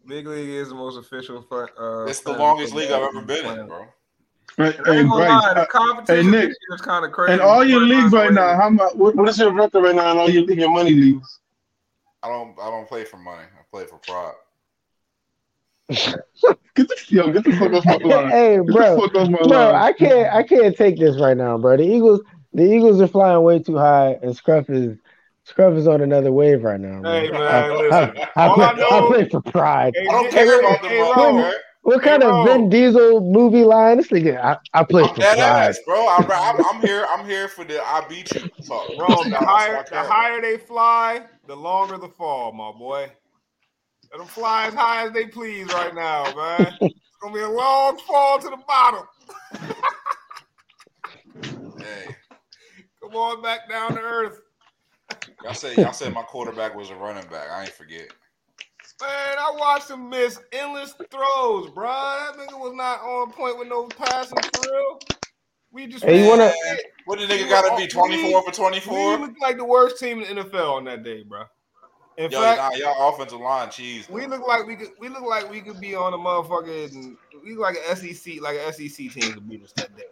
Big 0.06 0.26
league 0.26 0.48
is 0.48 0.68
the 0.68 0.74
most 0.76 0.96
official. 0.96 1.42
Fun, 1.42 1.68
uh, 1.78 2.04
It's 2.04 2.20
the 2.20 2.32
longest 2.32 2.72
league 2.72 2.90
I've 2.90 3.02
ever 3.02 3.22
been 3.22 3.58
in, 3.58 3.66
bro. 3.66 3.86
Right, 4.58 4.78
I 4.86 4.92
hey, 4.92 4.98
ain't 5.00 5.08
lie, 5.08 5.48
the 5.48 5.54
Bryce, 5.54 5.56
uh, 5.56 5.66
competition 5.66 6.24
hey, 6.24 6.30
Nick, 6.30 6.48
this 6.48 6.56
is 6.74 6.80
kind 6.82 7.04
of 7.04 7.10
crazy. 7.12 7.32
and 7.32 7.40
all 7.40 7.64
your 7.64 7.80
leagues 7.80 8.12
right 8.12 8.32
now, 8.32 8.54
how 8.54 8.68
much? 8.68 8.94
What, 8.94 9.16
what 9.16 9.28
is 9.28 9.38
your 9.38 9.50
record 9.50 9.82
right 9.82 9.94
now 9.94 10.12
in 10.12 10.18
all 10.18 10.28
your 10.28 10.42
league 10.42 10.60
and 10.60 10.74
money 10.74 10.90
leagues? 10.90 11.40
I 12.22 12.28
don't 12.28 12.56
I 12.60 12.70
don't 12.70 12.86
play 12.86 13.04
for 13.04 13.16
money. 13.16 13.42
I 13.42 13.62
play 13.70 13.86
for 13.86 13.98
pride. 13.98 14.34
Get 16.74 16.88
the 16.88 16.96
yo, 17.08 17.30
get 17.30 17.44
the 17.44 17.52
fuck 17.52 17.72
off 17.72 17.84
my 17.84 17.96
line. 17.96 18.30
hey, 18.30 18.56
Get 18.56 18.66
bro, 18.66 18.94
the 18.96 19.02
fuck 19.02 19.14
off 19.14 19.28
my 19.28 19.38
bro, 19.46 19.72
line. 19.72 19.74
I 19.74 19.92
can't, 19.92 20.34
I 20.34 20.42
can't 20.42 20.74
take 20.76 20.98
this 20.98 21.20
right 21.20 21.36
now, 21.36 21.58
bro. 21.58 21.76
The 21.76 21.82
Eagles, 21.84 22.22
the 22.54 22.62
Eagles 22.64 23.00
are 23.00 23.06
flying 23.06 23.42
way 23.42 23.58
too 23.58 23.76
high, 23.76 24.18
and 24.22 24.34
Scruff 24.34 24.70
is, 24.70 24.96
Scruff 25.44 25.74
is 25.74 25.86
on 25.86 26.00
another 26.00 26.32
wave 26.32 26.62
right 26.64 26.80
now. 26.80 27.02
Hey, 27.02 27.28
bro. 27.28 27.38
man, 27.38 27.70
I, 27.70 27.70
listen. 27.70 27.92
I, 27.92 28.28
I, 28.36 28.48
All 28.48 28.54
play, 28.54 28.64
I 28.64 28.70
I, 28.70 28.74
know- 29.00 29.06
play 29.08 29.28
for 29.28 29.42
pride. 29.42 29.94
I 29.98 30.04
don't 30.04 30.30
care 30.30 30.60
about 30.60 30.80
the 30.82 30.88
hey, 30.88 31.12
money, 31.14 31.38
man. 31.42 31.54
What 31.82 32.02
Hey, 32.02 32.10
kind 32.10 32.22
of 32.22 32.30
Ro. 32.30 32.44
Vin 32.44 32.68
Diesel 32.70 33.20
movie 33.20 33.64
line? 33.64 33.96
This 33.98 34.08
nigga, 34.08 34.40
I, 34.42 34.56
I 34.72 34.84
play 34.84 35.02
I'm 35.02 35.14
for 35.14 35.20
dead 35.20 35.36
pride. 35.36 35.68
ass, 35.68 35.78
bro. 35.84 36.06
I'm, 36.08 36.30
I'm, 36.30 36.60
I'm 36.76 36.80
here. 36.80 37.06
I'm 37.10 37.26
here 37.26 37.48
for 37.48 37.64
the 37.64 37.82
I 37.82 38.06
beat 38.08 38.32
you 38.32 38.40
talk. 38.66 38.96
Bro, 38.96 39.24
the 39.24 39.36
higher 39.36 39.84
the 39.90 39.98
higher 40.00 40.40
they 40.40 40.56
fly, 40.58 41.22
the 41.48 41.56
longer 41.56 41.98
the 41.98 42.08
fall, 42.08 42.52
my 42.52 42.70
boy. 42.70 43.10
Let 44.12 44.18
them 44.18 44.26
fly 44.26 44.66
as 44.66 44.74
high 44.74 45.06
as 45.06 45.12
they 45.12 45.26
please 45.26 45.66
right 45.72 45.94
now, 45.94 46.24
man. 46.36 46.76
It's 46.82 46.94
gonna 47.22 47.34
be 47.34 47.40
a 47.40 47.48
long 47.48 47.98
fall 47.98 48.38
to 48.38 48.48
the 48.50 48.58
bottom. 48.66 49.04
Hey, 51.78 52.14
Come 53.02 53.16
on 53.16 53.42
back 53.42 53.68
down 53.68 53.94
to 53.94 54.00
earth. 54.00 54.40
y'all 55.42 55.54
said 55.54 55.76
y'all 55.78 55.92
said 55.92 56.12
my 56.12 56.22
quarterback 56.22 56.74
was 56.76 56.90
a 56.90 56.94
running 56.94 57.26
back. 57.28 57.50
I 57.50 57.62
ain't 57.62 57.72
forget. 57.72 58.08
Man, 59.00 59.10
I 59.38 59.52
watched 59.58 59.90
him 59.90 60.08
miss 60.08 60.38
endless 60.52 60.94
throws, 61.10 61.70
bro. 61.70 61.86
That 61.88 62.34
nigga 62.38 62.58
was 62.60 62.74
not 62.76 63.00
on 63.02 63.32
point 63.32 63.58
with 63.58 63.68
no 63.68 63.88
passing 63.88 64.38
for 64.54 64.62
real. 64.70 65.00
We 65.72 65.86
just 65.88 66.04
Hey, 66.04 66.22
you 66.22 66.28
wanna- 66.28 66.52
Man, 66.64 66.78
What 67.06 67.18
the 67.18 67.26
nigga 67.26 67.48
got 67.48 67.62
to 67.68 67.76
be? 67.76 67.88
24 67.88 68.42
for 68.42 68.50
We 68.50 68.56
24. 68.56 69.18
looked 69.18 69.40
like 69.40 69.56
the 69.56 69.64
worst 69.64 69.98
team 69.98 70.22
in 70.22 70.36
the 70.36 70.42
NFL 70.44 70.74
on 70.76 70.84
that 70.84 71.02
day, 71.02 71.22
bro. 71.24 71.44
In 72.18 72.30
Yo, 72.30 72.40
fact, 72.42 72.58
nah, 72.60 72.70
y'all 72.78 73.08
offensive 73.14 73.40
line 73.40 73.70
cheese. 73.70 74.08
we 74.10 74.26
look 74.26 74.46
like 74.46 74.66
we 74.66 74.76
could. 74.76 74.90
We 75.00 75.08
look 75.08 75.22
like 75.22 75.50
we 75.50 75.60
could 75.62 75.80
be 75.80 75.94
on 75.94 76.12
a 76.12 76.18
motherfucking. 76.18 77.16
We 77.42 77.52
look 77.54 77.60
like 77.62 77.76
an 77.88 77.96
SEC, 77.96 78.40
like 78.42 78.58
an 78.58 78.72
SEC 78.72 79.10
team 79.10 79.32
to 79.34 79.40
beat 79.40 79.64
us 79.64 79.72
that 79.76 79.96
day. 79.96 80.04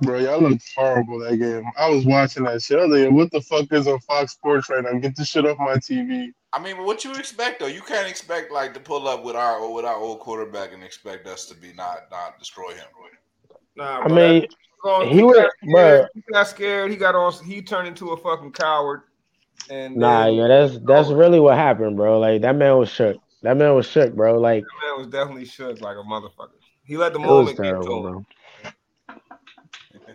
Bro, 0.00 0.18
y'all 0.20 0.40
looked 0.40 0.64
horrible 0.74 1.20
that 1.20 1.36
game. 1.36 1.64
I 1.78 1.88
was 1.90 2.04
watching 2.06 2.44
that 2.44 2.62
shit. 2.62 2.78
I 2.78 2.86
was 2.86 2.98
like, 3.00 3.10
what 3.12 3.30
the 3.30 3.40
fuck 3.42 3.72
is 3.72 3.86
on 3.86 4.00
Fox 4.00 4.32
Sports 4.32 4.68
right 4.70 4.82
now? 4.82 4.98
Get 4.98 5.14
this 5.14 5.28
shit 5.28 5.46
off 5.46 5.58
my 5.58 5.74
TV. 5.74 6.28
I 6.54 6.60
mean, 6.62 6.84
what 6.84 7.04
you 7.04 7.12
expect 7.14 7.60
though? 7.60 7.66
You 7.66 7.82
can't 7.82 8.08
expect 8.08 8.50
like 8.50 8.74
to 8.74 8.80
pull 8.80 9.06
up 9.06 9.24
with 9.24 9.36
our 9.36 9.70
with 9.70 9.84
our 9.84 9.96
old 9.96 10.20
quarterback 10.20 10.72
and 10.72 10.82
expect 10.82 11.26
us 11.26 11.46
to 11.46 11.54
be 11.54 11.72
not 11.74 12.10
not 12.10 12.38
destroy 12.38 12.70
him. 12.72 12.86
Nah, 13.76 14.00
I 14.00 14.08
mean, 14.08 14.40
that- 14.84 15.08
he 15.08 15.20
got 15.20 15.26
would- 15.26 15.50
scared. 15.62 16.08
He 16.14 16.22
got 16.32 16.48
scared. 16.48 16.90
He 16.90 16.96
got 16.96 17.14
on. 17.14 17.32
He 17.44 17.62
turned 17.62 17.86
into 17.88 18.10
a 18.10 18.16
fucking 18.16 18.52
coward. 18.52 19.02
And 19.70 19.96
nah, 19.96 20.24
then- 20.24 20.34
yeah, 20.34 20.48
that's 20.48 20.78
that's 20.84 21.08
really 21.08 21.40
what 21.40 21.56
happened, 21.56 21.96
bro. 21.96 22.18
Like 22.18 22.42
that 22.42 22.56
man 22.56 22.76
was 22.76 22.88
shook. 22.90 23.18
That 23.42 23.56
man 23.56 23.74
was 23.74 23.86
shook, 23.86 24.14
bro. 24.14 24.38
Like 24.38 24.64
that 24.64 24.86
man 24.88 24.98
was 24.98 25.06
definitely 25.08 25.44
shook 25.46 25.80
like 25.80 25.96
a 25.96 26.00
motherfucker. 26.00 26.50
He 26.84 26.96
let 26.96 27.12
the 27.12 27.18
it 27.18 27.22
was 27.22 27.28
moment 27.28 27.56
get 27.56 27.62
to 27.62 27.68
terrible, 27.68 28.06
him. 28.06 28.12
bro. 28.12 28.26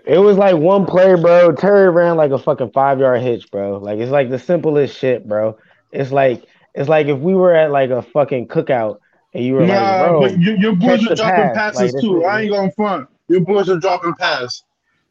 It 0.05 0.19
was 0.19 0.37
like 0.37 0.55
one 0.55 0.85
play, 0.85 1.15
bro. 1.15 1.51
Terry 1.51 1.89
ran 1.89 2.15
like 2.15 2.31
a 2.31 2.37
fucking 2.39 2.71
five 2.71 2.99
yard 2.99 3.21
hitch, 3.21 3.51
bro. 3.51 3.77
Like 3.77 3.99
it's 3.99 4.11
like 4.11 4.29
the 4.29 4.39
simplest 4.39 4.97
shit, 4.97 5.27
bro. 5.27 5.57
It's 5.91 6.11
like 6.11 6.45
it's 6.73 6.87
like 6.89 7.07
if 7.07 7.19
we 7.19 7.33
were 7.35 7.53
at 7.53 7.71
like 7.71 7.89
a 7.89 8.01
fucking 8.01 8.47
cookout 8.47 8.99
and 9.33 9.43
you 9.43 9.55
were 9.55 9.65
Nah, 9.65 9.73
like, 9.73 10.09
bro, 10.09 10.21
but 10.21 10.39
your, 10.39 10.55
your 10.57 10.75
boys 10.75 11.05
are 11.07 11.15
dropping 11.15 11.53
pass. 11.53 11.75
passes 11.75 11.93
Like, 11.93 12.01
too. 12.01 12.23
I 12.25 12.41
ain't 12.41 12.51
gonna 12.51 12.71
front. 12.71 13.09
Your 13.27 13.41
boys 13.41 13.69
are 13.69 13.79
dropping 13.79 14.13
pass. 14.13 14.63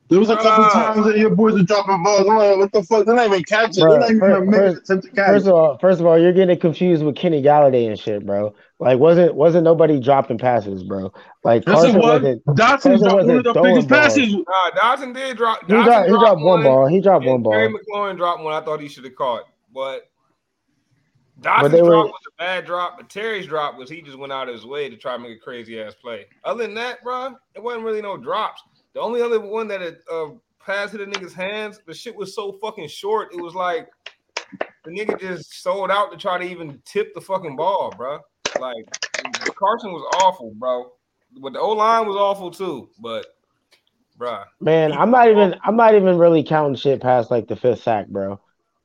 There 0.09 0.21
was 0.21 0.31
a 0.31 0.37
couple 0.37 0.65
Bruh. 0.67 0.73
times 0.73 1.07
that 1.07 1.19
your 1.19 1.31
boys 1.35 1.55
were 1.55 1.63
dropping 1.65 2.01
balls. 2.05 2.21
I'm 2.29 2.37
like, 2.37 2.57
what 2.59 2.73
the 2.73 2.83
fuck? 2.85 3.07
They're 3.07 3.15
not 3.17 3.27
even 3.27 3.43
catching. 3.43 3.83
Bruh, 3.85 3.91
They're 3.91 3.99
not 4.01 4.11
even 4.11 4.21
fir- 4.21 4.29
gonna 4.35 4.45
make 4.45 4.55
an 4.55 4.61
first- 4.75 4.83
attempt 4.85 5.05
to 5.07 5.11
catch. 5.11 5.27
First 5.27 5.47
of 5.47 5.53
all, 5.55 5.79
first 5.79 6.01
of 6.01 6.07
all, 6.07 6.17
you're 6.19 6.33
getting 6.33 6.59
confused 6.61 7.05
with 7.05 7.17
Kenny 7.17 7.43
Golladay 7.43 7.89
and 7.89 7.99
shit, 7.99 8.25
bro. 8.25 8.55
Like, 8.79 8.99
wasn't 9.01 9.35
wasn't 9.35 9.65
nobody 9.65 9.99
dropping 9.99 10.39
passes, 10.39 10.85
bro? 10.85 11.13
Like 11.43 11.65
Yes, 11.67 11.75
Carson 11.75 11.97
it 11.97 11.99
was. 11.99 12.05
wasn't. 12.23 12.45
Dotson 12.47 12.57
Carson 12.57 12.99
dropped 12.99 13.03
one 13.05 13.17
wasn't 13.17 13.39
of 13.39 13.45
the 13.45 13.53
throwing 13.55 13.75
biggest 13.75 13.89
balls. 13.89 14.01
passes. 14.03 14.33
Nah, 14.35 14.71
Dotson 14.81 15.15
did 15.15 15.37
drop. 15.37 15.61
He 15.67 15.73
Dotson 15.73 15.85
dropped, 15.85 16.09
he 16.09 16.13
dropped 16.19 16.41
one 16.43 16.63
ball. 16.63 16.87
He 16.87 17.01
dropped 17.01 17.25
one 17.25 17.43
ball. 17.43 17.53
Terry 17.55 17.73
McLaurin 17.73 18.17
dropped 18.17 18.43
one. 18.45 18.53
I 18.55 18.61
thought 18.65 18.81
he 18.81 18.89
should 18.89 19.05
have 19.05 19.17
caught, 19.17 19.43
but 19.75 20.09
But 21.39 21.51
Dotson's 21.51 21.73
they 21.73 21.83
were- 21.83 21.91
drop 21.91 22.07
was 22.07 22.21
a 22.29 22.37
bad 22.39 22.65
drop. 22.65 22.97
But 22.99 23.09
Terry's 23.09 23.47
drop 23.47 23.77
was 23.77 23.91
he 23.91 24.03
just 24.03 24.19
went 24.19 24.33
out 24.33 24.49
of 24.49 24.55
his 24.55 24.65
way 24.67 24.89
to 24.89 24.97
try 24.97 25.15
to 25.17 25.19
make 25.19 25.37
a 25.37 25.41
crazy 25.41 25.81
ass 25.81 25.95
play. 25.95 26.27
Other 26.45 26.63
than 26.65 26.75
that, 26.75 27.03
bro, 27.03 27.35
it 27.55 27.63
wasn't 27.63 27.83
really 27.85 28.03
no 28.03 28.17
drops. 28.17 28.63
The 28.97 29.03
only 29.03 29.21
other 29.21 29.39
one 29.39 29.69
that 29.69 29.83
had, 29.83 29.99
uh, 30.11 30.29
passed 30.59 30.93
to 30.93 30.99
the 30.99 31.05
nigga's 31.05 31.35
hands, 31.35 31.83
the 31.87 31.93
shit 31.93 32.17
was 32.17 32.35
so 32.35 32.53
fucking 32.63 32.89
short. 32.89 33.29
It 33.31 33.43
was 33.43 33.55
like 33.55 33.91
the 34.87 34.91
nigga 34.91 35.21
just 35.21 35.63
sold 35.63 35.91
out 35.91 36.11
to 36.13 36.17
try 36.17 36.39
to 36.39 36.45
even 36.47 36.81
tip 36.87 37.13
the 37.15 37.21
fucking 37.21 37.57
ball, 37.57 37.93
bro. 37.95 38.21
Like 38.59 38.87
Carson 39.55 39.93
was 39.93 40.11
awful, 40.23 40.55
bro. 40.55 40.93
But 41.43 41.53
the 41.53 41.61
O 41.61 41.73
line 41.73 42.07
was 42.07 42.17
awful 42.17 42.51
too. 42.51 42.89
But, 42.99 43.27
bro, 44.17 44.45
Man, 44.63 44.95
I'm 44.95 45.11
not 45.11 45.29
even. 45.29 45.57
I'm 45.63 45.77
not 45.77 45.95
even 45.95 46.17
really 46.17 46.43
counting 46.43 46.75
shit 46.75 47.03
past 47.03 47.31
like 47.31 47.49
the 47.49 47.57
fifth 47.57 47.83
sack, 47.83 48.07
bro. 48.07 48.41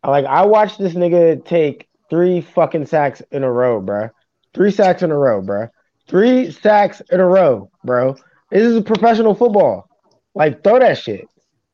Like 0.05 0.25
I 0.25 0.45
watched 0.45 0.77
this 0.77 0.93
nigga 0.93 1.45
take 1.45 1.87
three 2.09 2.41
fucking 2.41 2.85
sacks 2.85 3.21
in 3.31 3.43
a 3.43 3.51
row, 3.51 3.79
bro. 3.79 4.09
Three 4.53 4.71
sacks 4.71 5.03
in 5.03 5.11
a 5.11 5.17
row, 5.17 5.41
bro. 5.41 5.69
Three 6.09 6.51
sacks 6.51 7.01
in 7.11 7.21
a 7.21 7.25
row, 7.25 7.71
bro. 7.85 8.17
This 8.49 8.63
is 8.63 8.83
professional 8.83 9.35
football. 9.35 9.87
Like 10.35 10.63
throw 10.63 10.79
that 10.79 10.97
shit. 10.97 11.27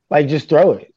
Like 0.10 0.28
just 0.28 0.50
throw 0.50 0.72
it. 0.74 0.94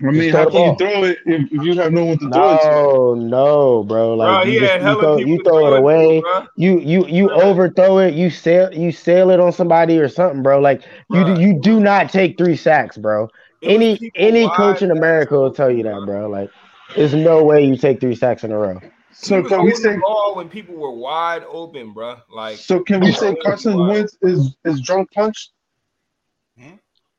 I 0.00 0.10
mean, 0.10 0.32
how 0.32 0.46
can 0.50 0.64
you 0.64 0.76
throw 0.76 1.04
it 1.04 1.18
if, 1.26 1.52
if 1.52 1.62
you 1.62 1.74
have 1.80 1.92
no 1.92 2.04
one 2.06 2.18
to 2.18 2.30
throw 2.30 2.50
it 2.50 2.60
to? 2.62 2.68
No, 2.70 3.14
no, 3.14 3.84
bro. 3.84 4.14
Like 4.14 4.30
bro, 4.30 4.42
you, 4.44 4.60
just, 4.60 4.80
you 4.84 4.94
throw, 5.00 5.18
you 5.18 5.38
throw 5.44 5.66
it 5.66 5.72
away. 5.78 6.20
bro. 6.20 6.46
You 6.56 6.80
you 6.80 7.06
you 7.06 7.28
Bruh. 7.28 7.42
overthrow 7.42 7.98
it. 7.98 8.14
You 8.14 8.30
sail 8.30 8.72
you 8.72 8.92
sail 8.92 9.30
it 9.30 9.40
on 9.40 9.52
somebody 9.52 9.98
or 9.98 10.08
something, 10.08 10.42
bro. 10.42 10.60
Like 10.60 10.82
you 11.08 11.24
do, 11.24 11.40
you 11.40 11.60
do 11.60 11.80
not 11.80 12.10
take 12.10 12.36
three 12.38 12.56
sacks, 12.56 12.96
bro. 12.96 13.28
It 13.60 13.70
Any 13.70 14.12
any 14.16 14.44
wide 14.44 14.56
coach 14.56 14.82
in 14.82 14.90
America 14.90 15.34
will 15.38 15.52
tell 15.52 15.70
you 15.70 15.84
that, 15.84 16.04
bro. 16.04 16.28
Like 16.28 16.50
there's 16.96 17.14
no 17.14 17.44
way 17.44 17.64
you 17.64 17.76
take 17.76 18.00
three 18.00 18.14
sacks 18.16 18.44
in 18.44 18.52
a 18.52 18.58
row. 18.58 18.80
He 19.22 19.32
So 19.32 19.42
was 19.42 19.50
can 19.50 19.64
we 19.64 19.72
say? 19.72 19.94
the 19.94 20.00
ball 20.00 20.34
when 20.36 20.48
people 20.48 20.76
were 20.76 20.92
wide 20.92 21.44
open, 21.48 21.92
bro? 21.92 22.16
Like 22.30 22.58
So 22.58 22.80
can 22.80 23.00
we 23.00 23.12
say 23.12 23.34
Carson. 23.36 23.86
Wentz 23.86 24.16
is 24.22 24.56
is 24.64 24.80
drunk 24.80 25.10
punch? 25.12 25.50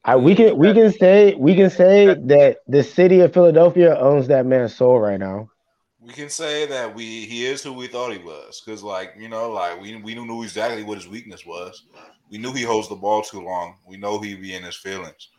I, 0.03 0.15
we 0.15 0.33
can 0.33 0.57
we 0.57 0.73
can 0.73 0.91
say 0.91 1.35
we 1.35 1.55
can 1.55 1.69
say 1.69 2.07
that 2.07 2.59
the 2.67 2.83
city 2.83 3.19
of 3.19 3.33
Philadelphia 3.33 3.97
owns 3.99 4.27
that 4.27 4.45
man's 4.45 4.75
soul 4.75 4.99
right 4.99 5.19
now. 5.19 5.49
We 5.99 6.13
can 6.13 6.29
say 6.29 6.65
that 6.67 6.95
we 6.95 7.25
he 7.25 7.45
is 7.45 7.61
who 7.61 7.73
we 7.73 7.87
thought 7.87 8.13
he 8.13 8.17
was 8.19 8.61
because, 8.61 8.81
like 8.81 9.13
you 9.17 9.27
know, 9.27 9.51
like 9.51 9.81
we 9.81 9.95
we 9.97 10.15
knew 10.15 10.43
exactly 10.43 10.83
what 10.83 10.97
his 10.97 11.07
weakness 11.07 11.45
was. 11.45 11.83
We 12.31 12.37
knew 12.37 12.53
he 12.53 12.63
holds 12.63 12.87
the 12.87 12.95
ball 12.95 13.21
too 13.21 13.41
long. 13.41 13.75
We 13.85 13.97
know 13.97 14.19
he 14.19 14.35
be 14.35 14.55
in 14.55 14.63
his 14.63 14.75
feelings. 14.75 15.29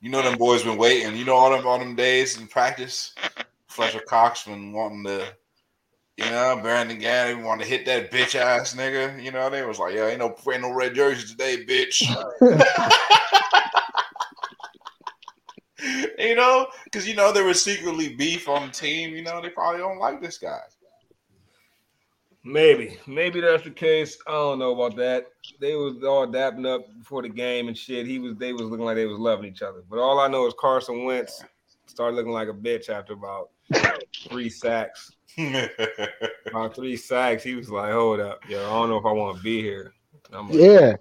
You 0.00 0.10
know, 0.10 0.22
them 0.22 0.38
boys 0.38 0.62
been 0.62 0.78
waiting. 0.78 1.16
You 1.16 1.24
know, 1.24 1.34
all 1.34 1.50
them 1.50 1.66
all 1.66 1.78
them 1.78 1.96
days 1.96 2.38
in 2.38 2.46
practice. 2.46 3.14
Fletcher 3.68 4.00
Cox 4.00 4.44
been 4.44 4.72
wanting 4.72 5.04
to, 5.04 5.24
you 6.18 6.30
know, 6.30 6.58
Brandon 6.60 6.98
Gannon 6.98 7.44
wanted 7.44 7.64
to 7.64 7.70
hit 7.70 7.86
that 7.86 8.10
bitch 8.10 8.34
ass 8.34 8.74
nigga. 8.74 9.22
You 9.22 9.30
know, 9.30 9.48
they 9.48 9.64
was 9.64 9.78
like, 9.78 9.94
yeah, 9.94 10.08
ain't 10.08 10.18
no 10.18 10.34
ain't 10.52 10.62
no 10.62 10.72
red 10.72 10.96
jerseys 10.96 11.30
today, 11.30 11.64
bitch. 11.64 12.02
you 16.18 16.34
know, 16.34 16.66
because 16.84 17.06
you 17.06 17.14
know 17.14 17.32
there 17.32 17.44
was 17.44 17.62
secretly 17.62 18.16
beef 18.16 18.48
on 18.48 18.66
the 18.66 18.72
team. 18.72 19.14
You 19.14 19.22
know, 19.22 19.40
they 19.40 19.50
probably 19.50 19.78
don't 19.78 20.00
like 20.00 20.20
this 20.20 20.38
guy. 20.38 20.58
maybe, 22.42 22.98
maybe 23.06 23.40
that's 23.40 23.62
the 23.62 23.70
case. 23.70 24.18
I 24.26 24.32
don't 24.32 24.58
know 24.58 24.72
about 24.72 24.96
that. 24.96 25.26
They 25.60 25.76
was 25.76 26.02
all 26.02 26.26
dapping 26.26 26.66
up 26.66 26.84
before 26.98 27.22
the 27.22 27.28
game 27.28 27.68
and 27.68 27.78
shit. 27.78 28.08
He 28.08 28.18
was 28.18 28.34
they 28.34 28.52
was 28.52 28.62
looking 28.62 28.84
like 28.84 28.96
they 28.96 29.06
was 29.06 29.20
loving 29.20 29.46
each 29.46 29.62
other. 29.62 29.84
But 29.88 30.00
all 30.00 30.18
I 30.18 30.26
know 30.26 30.48
is 30.48 30.54
Carson 30.58 31.04
Wentz 31.04 31.44
started 31.86 32.16
looking 32.16 32.32
like 32.32 32.48
a 32.48 32.52
bitch 32.52 32.88
after 32.88 33.12
about 33.12 33.50
three 34.28 34.50
sacks. 34.50 35.12
About 36.46 36.74
three 36.74 36.96
sacks, 36.96 37.42
he 37.42 37.54
was 37.54 37.70
like, 37.70 37.92
"Hold 37.92 38.20
up, 38.20 38.40
yo, 38.48 38.58
I 38.60 38.68
don't 38.70 38.88
know 38.90 38.96
if 38.98 39.06
I 39.06 39.12
want 39.12 39.36
to 39.36 39.42
be 39.42 39.60
here." 39.62 39.92
I'm 40.32 40.48
like, 40.50 40.58
Yeah, 40.58 40.96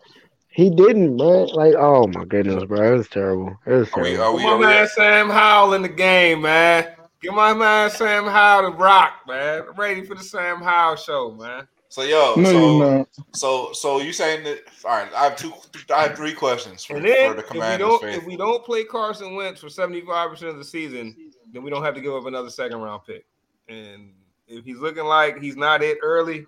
he 0.50 0.69
didn't, 0.69 1.17
bro. 1.17 1.45
Like 1.45 1.76
oh 1.78 2.08
my 2.08 2.26
goodness, 2.26 2.63
bro, 2.65 2.93
it 2.93 2.97
was 2.97 3.10
terrible. 3.10 3.58
It 3.65 3.71
was 3.73 3.89
Are 3.93 4.02
we, 4.02 4.10
terrible. 4.15 4.23
are 4.23 4.36
we, 4.36 4.43
my 4.43 4.50
are 4.52 4.58
we 4.58 4.65
man 4.65 4.88
Sam 4.89 5.30
Howell 5.30 5.73
in 5.73 5.82
the 5.82 5.89
game, 5.89 6.41
man. 6.41 6.88
Get 7.21 7.34
my 7.34 7.54
man 7.54 7.89
Sam 7.89 8.26
Howell 8.26 8.71
to 8.71 8.78
rock, 8.78 9.21
man. 9.28 9.63
I'm 9.69 9.76
ready 9.76 10.06
for 10.06 10.15
the 10.15 10.23
Sam 10.23 10.62
Howell 10.62 10.95
show, 10.97 11.32
man. 11.32 11.67
so 11.89 12.04
yo, 12.04 12.36
No, 12.36 12.43
so 12.52 12.78
you're 12.86 13.08
so 13.34 13.73
so 13.73 14.00
you 14.02 14.13
saying 14.13 14.43
that? 14.43 14.60
All 14.86 14.91
right, 14.91 15.12
I 15.13 15.23
have 15.23 15.36
two, 15.36 15.52
I 15.93 16.04
have 16.04 16.15
three 16.15 16.34
questions 16.34 16.86
for, 16.86 17.00
then 17.00 17.32
for 17.32 17.36
the 17.36 17.39
if 17.41 17.50
we 17.50 17.60
Commanders. 17.60 17.88
don't 17.88 18.04
if 18.06 18.23
we 18.26 18.38
don't 18.38 18.63
play 18.63 18.84
Carson 18.84 19.36
Wentz 19.36 19.60
for 19.62 19.67
75% 19.67 20.43
of 20.43 20.58
the 20.58 20.63
season, 20.63 21.15
then 21.52 21.63
we 21.63 21.69
don't 21.71 21.84
have 21.84 21.95
to 21.95 22.02
give 22.02 22.13
up 22.13 22.26
another 22.28 22.50
second 22.50 22.80
round 22.82 23.04
pick. 23.06 23.26
And 23.67 24.12
if 24.48 24.66
he's 24.66 24.80
looking 24.80 25.06
like 25.06 25.42
he's 25.42 25.56
not 25.58 25.82
it 25.84 25.98
early, 26.02 26.46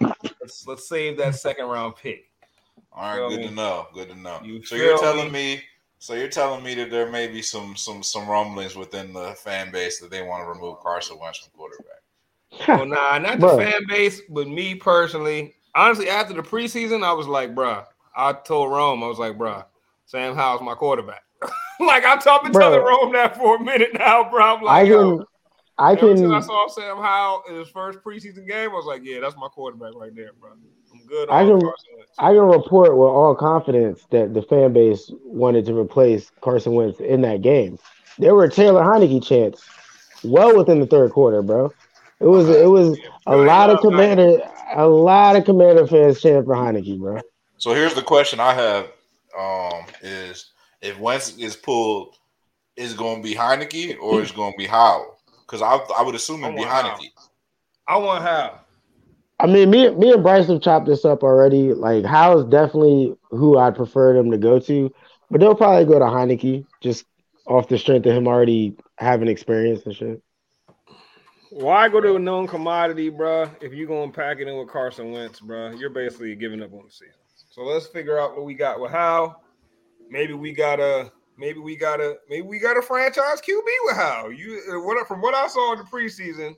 let's 0.00 0.66
let's 0.66 0.88
save 0.88 1.16
that 1.18 1.34
second 1.34 1.66
round 1.66 1.96
pick. 1.96 2.30
All 2.92 3.18
right, 3.18 3.28
good 3.28 3.40
me? 3.40 3.48
to 3.48 3.54
know. 3.54 3.86
Good 3.92 4.08
to 4.10 4.16
know. 4.16 4.40
You 4.42 4.64
so 4.64 4.74
you're 4.74 4.98
telling 4.98 5.30
me? 5.30 5.56
me, 5.56 5.62
so 5.98 6.14
you're 6.14 6.28
telling 6.28 6.64
me 6.64 6.74
that 6.74 6.90
there 6.90 7.10
may 7.10 7.26
be 7.26 7.42
some 7.42 7.76
some 7.76 8.02
some 8.02 8.28
rumblings 8.28 8.76
within 8.76 9.12
the 9.12 9.32
fan 9.32 9.70
base 9.70 10.00
that 10.00 10.10
they 10.10 10.22
want 10.22 10.44
to 10.44 10.48
remove 10.48 10.80
Carson 10.80 11.18
Wentz 11.18 11.38
from 11.38 11.52
quarterback. 11.56 12.02
Well, 12.68 12.86
nah, 12.86 13.18
not 13.18 13.38
the 13.40 13.46
Bruh. 13.46 13.56
fan 13.56 13.82
base, 13.88 14.22
but 14.30 14.48
me 14.48 14.74
personally. 14.74 15.54
Honestly, 15.74 16.08
after 16.08 16.32
the 16.32 16.42
preseason, 16.42 17.04
I 17.04 17.12
was 17.12 17.26
like, 17.26 17.54
bruh. 17.54 17.84
I 18.16 18.32
told 18.32 18.72
Rome, 18.72 19.04
I 19.04 19.08
was 19.08 19.18
like, 19.18 19.36
bruh, 19.36 19.64
Sam 20.06 20.34
Howell's 20.34 20.62
my 20.62 20.74
quarterback. 20.74 21.22
like 21.80 22.04
I'm 22.06 22.18
talking 22.18 22.50
Bruh. 22.50 22.60
telling 22.60 22.80
Rome 22.80 23.12
that 23.12 23.36
for 23.36 23.56
a 23.56 23.62
minute 23.62 23.90
now, 23.92 24.30
bro. 24.30 24.56
I'm 24.56 24.62
like, 24.62 24.74
I 24.86 24.88
yo, 24.88 25.18
can, 25.18 25.26
I 25.78 25.92
ever 25.92 26.16
since 26.16 26.32
I 26.32 26.40
saw 26.40 26.68
Sam 26.68 26.96
Howell 26.96 27.42
in 27.50 27.56
his 27.56 27.68
first 27.68 27.98
preseason 28.02 28.46
game, 28.46 28.70
I 28.70 28.74
was 28.74 28.86
like, 28.86 29.02
yeah, 29.04 29.20
that's 29.20 29.36
my 29.36 29.48
quarterback 29.48 29.94
right 29.94 30.14
there, 30.14 30.30
bro. 30.40 30.52
I'm 30.52 31.06
good 31.06 31.28
I 31.30 31.44
can- 31.44 31.60
I 32.18 32.32
can 32.32 32.42
report 32.44 32.96
with 32.96 33.08
all 33.08 33.34
confidence 33.34 34.06
that 34.10 34.32
the 34.32 34.40
fan 34.42 34.72
base 34.72 35.10
wanted 35.24 35.66
to 35.66 35.78
replace 35.78 36.30
Carson 36.40 36.72
Wentz 36.74 36.98
in 37.00 37.20
that 37.22 37.42
game. 37.42 37.78
There 38.18 38.34
were 38.34 38.48
Taylor 38.48 38.82
Heinicke 38.82 39.22
chants 39.22 39.62
well 40.24 40.56
within 40.56 40.80
the 40.80 40.86
third 40.86 41.12
quarter, 41.12 41.42
bro. 41.42 41.70
It 42.20 42.26
was 42.26 42.48
it 42.48 42.70
was 42.70 42.98
a 43.26 43.36
lot 43.36 43.68
of 43.68 43.74
love 43.74 43.82
commander, 43.82 44.38
a 44.74 44.86
lot 44.88 45.36
of 45.36 45.44
commander 45.44 45.86
fans 45.86 46.22
chanting 46.22 46.44
for 46.46 46.54
Heinicke, 46.54 46.98
bro. 46.98 47.20
So 47.58 47.74
here's 47.74 47.92
the 47.92 48.00
question 48.02 48.40
I 48.40 48.54
have: 48.54 48.86
um, 49.38 49.84
is 50.00 50.52
if 50.80 50.98
Wentz 50.98 51.36
is 51.36 51.54
pulled, 51.56 52.16
is 52.76 52.92
it 52.92 52.96
going 52.98 53.22
to 53.22 53.28
be 53.28 53.34
Heinicke 53.34 53.98
or 54.00 54.22
is 54.22 54.30
it 54.30 54.36
going 54.36 54.52
to 54.52 54.58
be 54.58 54.66
Howell? 54.66 55.15
Because 55.46 55.62
I 55.62 55.76
I 55.96 56.02
would 56.02 56.14
assume 56.14 56.42
it'd 56.44 56.56
be 56.56 56.64
I 56.64 56.82
Heinicke. 56.82 57.10
I 57.86 57.96
want 57.98 58.24
Howell. 58.24 58.60
I 59.38 59.46
mean, 59.46 59.70
me, 59.70 59.90
me 59.90 60.12
and 60.12 60.22
Bryce 60.22 60.46
have 60.48 60.62
chopped 60.62 60.86
this 60.86 61.04
up 61.04 61.22
already. 61.22 61.74
Like, 61.74 62.04
Howe's 62.04 62.44
definitely 62.46 63.14
who 63.30 63.58
I'd 63.58 63.76
prefer 63.76 64.14
them 64.14 64.30
to 64.30 64.38
go 64.38 64.58
to, 64.60 64.92
but 65.30 65.40
they'll 65.40 65.54
probably 65.54 65.84
go 65.84 65.98
to 65.98 66.06
Heinicke 66.06 66.64
just 66.80 67.04
off 67.46 67.68
the 67.68 67.78
strength 67.78 68.06
of 68.06 68.14
him 68.14 68.26
already 68.26 68.76
having 68.98 69.28
experience 69.28 69.84
and 69.84 69.94
shit. 69.94 70.22
Why 71.50 71.88
go 71.88 72.00
to 72.00 72.16
a 72.16 72.18
known 72.18 72.46
commodity, 72.46 73.08
bro? 73.08 73.48
If 73.60 73.72
you're 73.72 73.86
gonna 73.86 74.10
pack 74.10 74.40
it 74.40 74.48
in 74.48 74.56
with 74.56 74.68
Carson 74.68 75.12
Wentz, 75.12 75.40
bro, 75.40 75.70
you're 75.70 75.90
basically 75.90 76.34
giving 76.34 76.62
up 76.62 76.72
on 76.72 76.84
the 76.84 76.90
season. 76.90 77.14
So 77.50 77.62
let's 77.62 77.86
figure 77.86 78.18
out 78.18 78.36
what 78.36 78.44
we 78.44 78.54
got 78.54 78.80
with 78.80 78.90
how. 78.90 79.36
Maybe 80.10 80.34
we 80.34 80.52
got 80.52 80.80
a 80.80 81.12
maybe 81.36 81.58
we 81.58 81.76
got 81.76 82.00
a 82.00 82.16
maybe 82.28 82.46
we 82.46 82.58
got 82.58 82.76
a 82.76 82.82
franchise 82.82 83.40
QB 83.40 83.64
with 83.84 83.96
how 83.96 84.28
you 84.28 84.60
uh, 84.70 84.80
what 84.80 85.06
from 85.06 85.20
what 85.20 85.34
I 85.34 85.46
saw 85.48 85.72
in 85.72 85.78
the 85.78 85.84
preseason, 85.84 86.56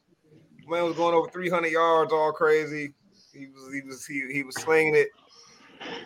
man 0.69 0.85
was 0.85 0.97
going 0.97 1.15
over 1.15 1.29
300 1.31 1.69
yards, 1.69 2.13
all 2.13 2.33
crazy. 2.33 2.95
He 3.33 3.47
was 3.47 3.73
he 3.73 3.83
was 3.83 4.07
he, 4.07 4.33
he 4.33 4.43
was 4.43 4.57
slinging 4.57 4.95
it. 4.95 5.09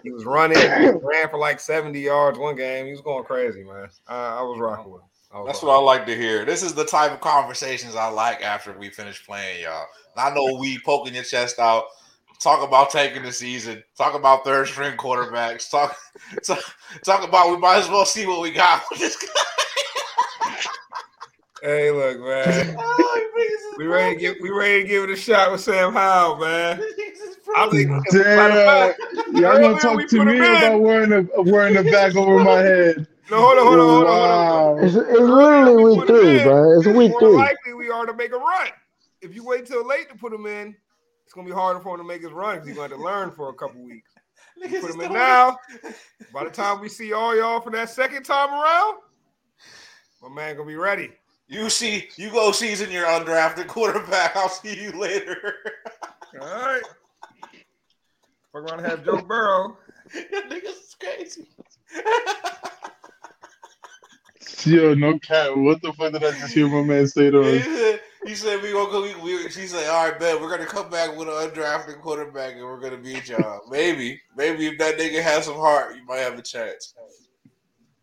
He 0.03 0.11
was 0.11 0.25
running, 0.25 0.59
ran 1.03 1.31
for 1.31 1.39
like 1.39 1.61
70 1.61 1.99
yards 1.99 2.39
one 2.39 2.57
game. 2.57 2.87
He 2.87 2.93
was 2.93 3.01
going 3.01 3.25
crazy, 3.25 3.65
man. 3.65 3.89
I, 4.07 4.39
I 4.39 4.43
was 4.43 4.59
rocking 4.61 4.93
with 4.93 5.03
him. 5.03 5.09
That's 5.47 5.63
what 5.63 5.73
I 5.73 5.79
like 5.79 6.05
to 6.07 6.15
hear. 6.15 6.45
This 6.45 6.63
is 6.63 6.75
the 6.75 6.85
type 6.85 7.11
of 7.11 7.21
conversations 7.21 7.97
I 7.97 8.09
like 8.09 8.43
after 8.43 8.77
we 8.77 8.91
finish 8.91 9.25
playing, 9.25 9.63
y'all. 9.63 9.87
I 10.15 10.29
know 10.35 10.59
we 10.59 10.79
poking 10.81 11.15
your 11.15 11.25
chest 11.25 11.59
out, 11.59 11.85
talk 12.43 12.67
about 12.67 12.91
taking 12.91 13.23
the 13.23 13.33
season, 13.33 13.83
talk 13.97 14.15
about 14.15 14.45
third 14.45 14.67
string 14.69 14.97
quarterbacks, 14.97 15.71
talk 15.71 15.97
talk, 16.45 16.63
talk 17.05 17.27
about 17.27 17.51
we 17.51 17.57
might 17.57 17.79
as 17.79 17.89
well 17.89 18.05
see 18.05 18.27
what 18.27 18.41
we 18.41 18.51
got 18.51 18.83
with 18.91 19.01
this 19.01 19.17
guy. 19.17 19.29
Hey, 21.63 21.93
look, 21.93 22.19
man. 22.19 22.75
Oh, 22.77 23.15
he 23.15 23.33
brings 23.33 23.53
his 23.53 23.79
We 23.79 23.87
ready 23.87 24.17
to 24.17 24.21
give 24.21 24.37
we 24.43 24.51
ready 24.51 24.83
to 24.83 24.89
give 24.89 25.05
it 25.05 25.11
a 25.11 25.17
shot 25.17 25.53
with 25.53 25.61
Sam 25.61 25.93
Howell, 25.93 26.39
man. 26.39 26.81
I 26.81 27.65
I 27.65 27.71
think 27.71 27.89
Damn. 28.11 28.37
matter 28.37 28.59
of 28.59 28.97
fact, 28.97 29.01
Y'all 29.33 29.59
gonna 29.61 29.79
talk 29.79 30.09
to 30.09 30.25
me 30.25 30.39
about 30.39 30.81
wearing 30.81 31.13
a 31.13 31.43
wearing 31.43 31.77
a 31.77 31.85
bag 31.85 32.17
over 32.17 32.43
my 32.43 32.59
head? 32.63 33.07
no, 33.31 33.37
hold 33.37 33.59
on, 33.59 33.65
hold 33.67 33.79
on, 33.79 33.87
hold 33.87 34.07
on, 34.07 34.19
hold 34.19 34.31
on. 34.31 34.77
Wow. 34.77 34.77
It's, 34.79 34.95
it's 34.97 35.09
literally 35.21 35.85
we 35.85 35.99
week 35.99 36.07
three, 36.09 36.39
in, 36.39 36.43
bro. 36.43 36.77
It's 36.79 36.85
the 36.85 36.93
week 36.93 37.11
more 37.13 37.21
three. 37.21 37.37
likely 37.37 37.75
we 37.75 37.91
are 37.91 38.07
to 38.07 38.15
make 38.15 38.33
a 38.33 38.39
run. 38.39 38.69
If 39.21 39.33
you 39.37 39.45
wait 39.45 39.65
till 39.67 39.87
late 39.87 40.09
to 40.11 40.17
put 40.17 40.33
him 40.33 40.47
in, 40.47 40.75
it's 41.33 41.37
gonna 41.37 41.49
be 41.49 41.55
harder 41.55 41.81
for 41.81 41.95
him 41.95 42.03
to 42.03 42.07
make 42.07 42.21
his 42.21 42.31
run 42.31 42.57
because 42.57 42.69
he's 42.69 42.77
going 42.77 42.91
to 42.91 42.95
have 42.95 43.03
to 43.03 43.07
learn 43.07 43.31
for 43.31 43.49
a 43.49 43.55
couple 43.55 43.83
weeks. 43.83 44.11
You 44.55 44.83
put 44.83 44.95
him 44.95 45.01
in 45.01 45.15
now. 45.15 45.57
By 46.33 46.45
the 46.45 46.51
time 46.51 46.79
we 46.79 46.91
see 46.91 47.15
all 47.15 47.35
y'all 47.35 47.59
for 47.59 47.71
that 47.71 47.89
second 47.89 48.25
time 48.25 48.51
around, 48.51 48.99
my 50.23 50.29
man 50.29 50.57
gonna 50.57 50.69
be 50.69 50.77
ready. 50.77 51.11
You 51.49 51.71
see, 51.71 52.11
you 52.17 52.31
go 52.31 52.53
season 52.53 52.91
your 52.91 53.07
undrafted 53.07 53.67
quarterback. 53.67 54.37
I'll 54.37 54.51
see 54.51 54.79
you 54.79 54.93
later. 54.93 55.55
All 56.39 56.47
right. 56.47 56.83
Fuck 58.53 58.63
around 58.65 58.81
and 58.81 58.87
have 58.87 59.03
Joe 59.03 59.23
Burrow. 59.23 59.79
That 60.13 60.51
niggas 60.51 60.65
is 60.65 60.97
crazy. 61.01 61.49
Yo, 64.71 64.93
no 64.93 65.19
cat. 65.19 65.57
What 65.57 65.81
the 65.81 65.95
fuck 65.95 66.13
did 66.13 66.25
I 66.25 66.33
just 66.33 66.53
hear 66.53 66.69
my 66.69 66.83
man 66.83 67.07
say 67.09 67.31
to 67.31 67.41
us? 67.41 68.01
Said, 68.25 68.29
he 68.29 68.35
said 68.35 68.63
we 68.63 68.73
gonna 68.73 68.91
go. 68.91 69.03
We, 69.03 69.15
we, 69.45 69.49
she 69.51 69.67
said, 69.67 69.89
"All 69.89 70.09
right, 70.09 70.19
bet 70.19 70.41
we're 70.41 70.51
gonna 70.51 70.67
come 70.67 70.91
back 70.91 71.17
with 71.17 71.29
an 71.29 71.35
undrafted 71.35 72.01
quarterback 72.01 72.55
and 72.55 72.63
we're 72.65 72.81
gonna 72.81 72.97
beat 72.97 73.29
y'all. 73.29 73.61
maybe, 73.71 74.21
maybe 74.37 74.67
if 74.67 74.79
that 74.79 74.97
nigga 74.99 75.23
has 75.23 75.45
some 75.47 75.57
heart, 75.57 75.97
you 75.97 76.05
might 76.07 76.19
have 76.19 76.39
a 76.39 76.43
chance 76.43 76.95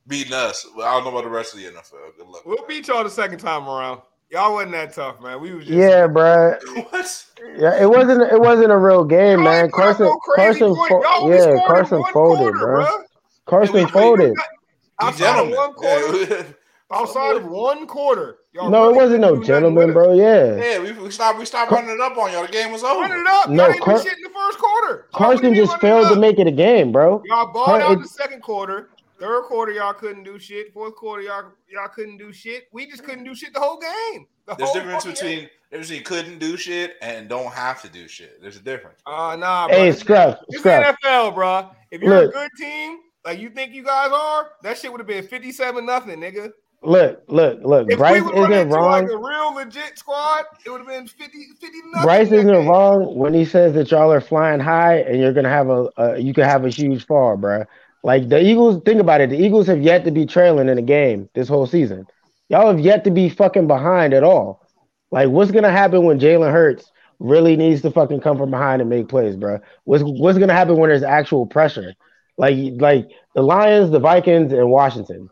beating 0.08 0.34
us. 0.34 0.66
But 0.76 0.86
I 0.88 0.94
don't 0.94 1.04
know 1.04 1.12
about 1.12 1.24
the 1.24 1.30
rest 1.30 1.54
of 1.54 1.60
the 1.60 1.68
NFL. 1.68 2.18
Good 2.18 2.28
luck. 2.28 2.46
We'll 2.46 2.66
beat 2.68 2.88
y'all 2.88 3.04
the 3.04 3.10
second 3.10 3.40
time 3.40 3.68
around. 3.68 4.02
Y'all 4.32 4.54
wasn't 4.54 4.74
that 4.74 4.94
tough, 4.94 5.20
man. 5.22 5.42
We 5.42 5.54
was 5.56 5.66
just 5.66 5.76
Yeah, 5.76 6.06
bro. 6.06 6.52
what? 6.92 7.26
Yeah, 7.58 7.82
it 7.82 7.90
wasn't. 7.90 8.22
It 8.32 8.40
wasn't 8.40 8.72
a 8.72 8.78
real 8.78 9.04
game, 9.04 9.40
Y'all 9.40 9.46
man. 9.46 9.66
ain't 9.66 9.74
put 9.74 9.82
up 9.82 9.98
Carson, 9.98 10.06
no 10.06 10.20
Carson, 10.36 10.76
fo- 10.76 11.30
yeah, 11.30 11.42
scored 11.42 11.54
in 11.60 11.66
Carson 11.66 12.00
one 12.02 12.14
folded, 12.14 12.54
quarter, 12.54 12.58
bro. 12.60 12.86
bruh. 12.86 13.04
Carson 13.48 13.76
And 13.78 13.86
we- 13.86 13.92
folded. 13.92 14.30
You 14.30 15.08
Outside 15.08 15.40
of 15.40 15.50
one 15.56 15.74
quarter, 15.74 16.18
Yeah, 16.18 16.44
outside 16.92 17.36
of 17.38 17.46
one 17.46 17.86
quarter, 17.88 18.38
y'all 18.54 18.70
No, 18.70 18.90
it 18.90 18.96
wasn't 18.96 19.22
no 19.22 19.30
couldn't 19.30 19.46
do 19.46 19.48
nothing 19.48 19.48
gentleman, 19.48 19.94
bro. 19.94 20.14
Yeah, 20.14 20.56
yeah, 20.56 20.80
we, 20.80 20.92
we 20.94 21.12
stopped. 21.12 21.40
We 21.40 21.46
stopped 21.46 21.72
running 21.72 21.92
it 21.92 22.00
up 22.02 22.18
on 22.18 22.32
y'all. 22.32 22.46
The 22.46 22.52
game 22.52 22.72
was 22.72 22.84
us. 22.84 22.96
Run 22.96 23.12
over. 23.12 23.22
it 23.22 23.28
up. 23.28 23.50
No, 23.50 23.64
y'all 23.64 23.72
didn't 23.74 23.84
Car- 23.86 24.02
shit 24.04 24.18
in 24.18 24.24
the 24.24 24.30
first 24.30 24.58
quarter. 24.58 25.08
Carson 25.14 25.54
just 25.56 25.78
failed 25.80 26.10
to 26.10 26.16
make 26.20 26.40
it 26.40 26.48
a 26.48 26.52
game, 26.52 26.92
bro. 26.92 27.22
Y'all 27.26 27.52
balled 27.52 27.66
Car- 27.68 27.82
out 27.82 27.92
in 27.94 28.02
the 28.02 28.08
second 28.08 28.42
quarter. 28.42 28.90
Third 29.20 29.44
quarter, 29.44 29.74
y'all 29.74 29.94
couldn't 29.94 30.24
do 30.24 30.40
shit. 30.40 30.72
Fourth 30.74 30.96
quarter, 30.96 31.22
y'all 31.24 31.52
y'all 31.70 31.90
couldn't 31.90 32.18
do 32.18 32.32
shit. 32.32 32.68
We 32.72 32.88
just 32.88 33.04
couldn't 33.04 33.26
do 33.26 33.36
shit 33.36 33.54
the 33.54 33.60
whole 33.60 33.78
game. 33.80 34.28
The 34.46 34.56
There's 34.56 34.70
whole 34.70 34.80
difference 34.80 35.04
fucking 35.04 35.22
game. 35.22 35.36
between 35.40 35.50
there's 35.72 35.90
between 35.90 36.06
couldn't 36.06 36.40
do 36.40 36.56
shit 36.58 36.96
and 37.02 37.28
don't 37.28 37.52
have 37.54 37.82
to 37.82 37.90
do 37.90 38.08
shit. 38.08 38.42
There's 38.42 38.56
a 38.56 38.62
difference. 38.62 39.02
Uh 39.06 39.36
nah, 39.38 39.68
bro. 39.68 39.76
Hey, 39.78 39.92
This- 39.92 40.00
Scruff, 40.00 40.40
This 40.50 40.62
Scruff. 40.62 40.96
NFL, 41.04 41.36
bro. 41.36 41.70
If 41.92 42.02
you're 42.02 42.22
Look. 42.22 42.32
a 42.32 42.34
good 42.34 42.52
team, 42.58 43.00
like 43.26 43.40
you 43.40 43.50
think 43.50 43.74
you 43.74 43.84
guys 43.84 44.10
are, 44.14 44.52
that 44.64 44.78
shit 44.78 44.90
would 44.90 45.02
have 45.02 45.08
been 45.08 45.28
57 45.28 45.86
nothing, 45.86 46.20
nigga. 46.22 46.52
Look, 46.82 47.24
look, 47.28 47.60
look. 47.64 47.92
If 47.92 47.98
Bryce 47.98 48.24
we 48.24 48.40
isn't 48.40 48.70
wrong. 48.70 49.04
like 49.04 49.12
a 49.12 49.18
real 49.18 49.54
legit 49.54 49.98
squad, 49.98 50.46
it 50.66 50.70
would 50.70 50.80
have 50.80 50.88
been 50.88 51.08
50, 51.08 51.48
50 51.60 51.68
nothing. 51.92 52.04
Bryce 52.04 52.32
isn't 52.32 52.68
wrong 52.68 53.18
when 53.18 53.34
he 53.34 53.44
says 53.44 53.74
that 53.74 53.92
y'all 53.92 54.12
are 54.12 54.22
flying 54.22 54.62
high 54.62 55.00
and 55.00 55.20
you're 55.20 55.34
gonna 55.34 55.50
have 55.50 55.70
a, 55.70 55.90
a 55.98 56.20
you 56.20 56.34
can 56.34 56.46
have 56.46 56.64
a 56.66 56.70
huge 56.70 57.06
fall, 57.06 57.36
bro. 57.36 57.66
Like 58.02 58.30
the 58.30 58.42
Eagles, 58.42 58.82
think 58.86 59.02
about 59.02 59.20
it. 59.20 59.30
The 59.30 59.38
Eagles 59.38 59.68
have 59.68 59.82
yet 59.82 60.06
to 60.06 60.12
be 60.12 60.26
trailing 60.26 60.70
in 60.70 60.78
a 60.78 60.82
game 60.82 61.30
this 61.34 61.50
whole 61.50 61.66
season. 61.66 62.08
Y'all 62.48 62.68
have 62.68 62.80
yet 62.80 63.04
to 63.04 63.12
be 63.12 63.28
fucking 63.28 63.68
behind 63.68 64.14
at 64.14 64.24
all. 64.24 64.66
Like, 65.12 65.30
what's 65.30 65.52
gonna 65.52 65.72
happen 65.72 66.06
when 66.06 66.20
Jalen 66.20 66.52
Hurts 66.52 66.92
really 67.20 67.58
needs 67.58 67.82
to 67.82 67.92
fucking 67.92 68.22
come 68.22 68.38
from 68.38 68.52
behind 68.52 68.82
and 68.82 68.90
make 68.90 69.10
plays, 69.10 69.36
bro? 69.36 69.60
What's 69.84 70.04
what's 70.04 70.38
gonna 70.38 70.54
happen 70.54 70.78
when 70.78 70.90
there's 70.90 71.04
actual 71.04 71.46
pressure? 71.46 71.94
Like, 72.38 72.56
like 72.80 73.10
the 73.36 73.42
Lions, 73.42 73.92
the 73.92 74.00
Vikings, 74.00 74.54
and 74.54 74.70
Washington. 74.70 75.30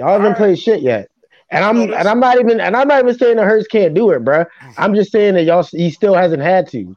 Y'all 0.00 0.18
haven't 0.18 0.36
played 0.36 0.58
shit 0.58 0.80
yet. 0.80 1.10
And 1.50 1.62
I'm 1.62 1.82
and 1.82 2.08
I'm 2.08 2.20
not 2.20 2.40
even 2.40 2.58
and 2.58 2.74
I'm 2.74 2.88
not 2.88 3.00
even 3.00 3.18
saying 3.18 3.36
that 3.36 3.44
Hurts 3.44 3.66
can't 3.66 3.92
do 3.92 4.10
it, 4.12 4.24
bro. 4.24 4.44
Mm-hmm. 4.44 4.72
I'm 4.78 4.94
just 4.94 5.12
saying 5.12 5.34
that 5.34 5.42
y'all 5.42 5.62
he 5.62 5.90
still 5.90 6.14
hasn't 6.14 6.42
had 6.42 6.66
to. 6.68 6.96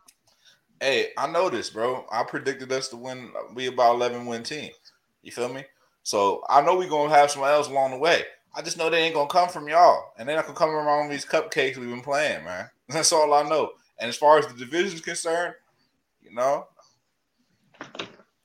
Hey, 0.79 1.09
I 1.17 1.27
know 1.27 1.49
this, 1.49 1.69
bro. 1.69 2.05
I 2.09 2.23
predicted 2.23 2.71
us 2.71 2.87
to 2.89 2.95
win, 2.95 3.31
be 3.55 3.65
about 3.65 3.95
11 3.95 4.25
win 4.25 4.43
team. 4.43 4.71
You 5.21 5.33
feel 5.33 5.51
me? 5.51 5.65
So 6.03 6.43
I 6.47 6.61
know 6.61 6.77
we're 6.77 6.89
gonna 6.89 7.13
have 7.13 7.29
some 7.29 7.43
L's 7.43 7.67
along 7.67 7.91
the 7.91 7.97
way. 7.97 8.23
I 8.55 8.61
just 8.61 8.77
know 8.77 8.89
they 8.89 9.03
ain't 9.03 9.15
gonna 9.15 9.27
come 9.27 9.49
from 9.49 9.67
y'all, 9.67 10.13
and 10.17 10.29
they're 10.29 10.37
not 10.37 10.45
gonna 10.45 10.57
come 10.57 10.69
around 10.69 11.09
these 11.09 11.25
cupcakes 11.25 11.75
we've 11.75 11.89
been 11.89 12.01
playing, 12.01 12.45
man. 12.45 12.69
That's 12.87 13.11
all 13.11 13.33
I 13.33 13.43
know. 13.43 13.71
And 13.99 14.07
as 14.07 14.15
far 14.15 14.37
as 14.37 14.47
the 14.47 14.53
division's 14.53 15.01
concerned, 15.01 15.55
you 16.21 16.33
know, 16.33 16.67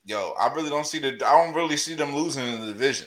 yo, 0.09 0.35
I 0.41 0.53
really 0.55 0.71
don't 0.71 0.87
see 0.87 0.99
the. 0.99 1.09
I 1.27 1.45
don't 1.45 1.55
really 1.55 1.77
see 1.77 1.95
them 1.95 2.17
losing 2.17 2.47
in 2.47 2.61
the 2.61 2.73
division. 2.73 3.07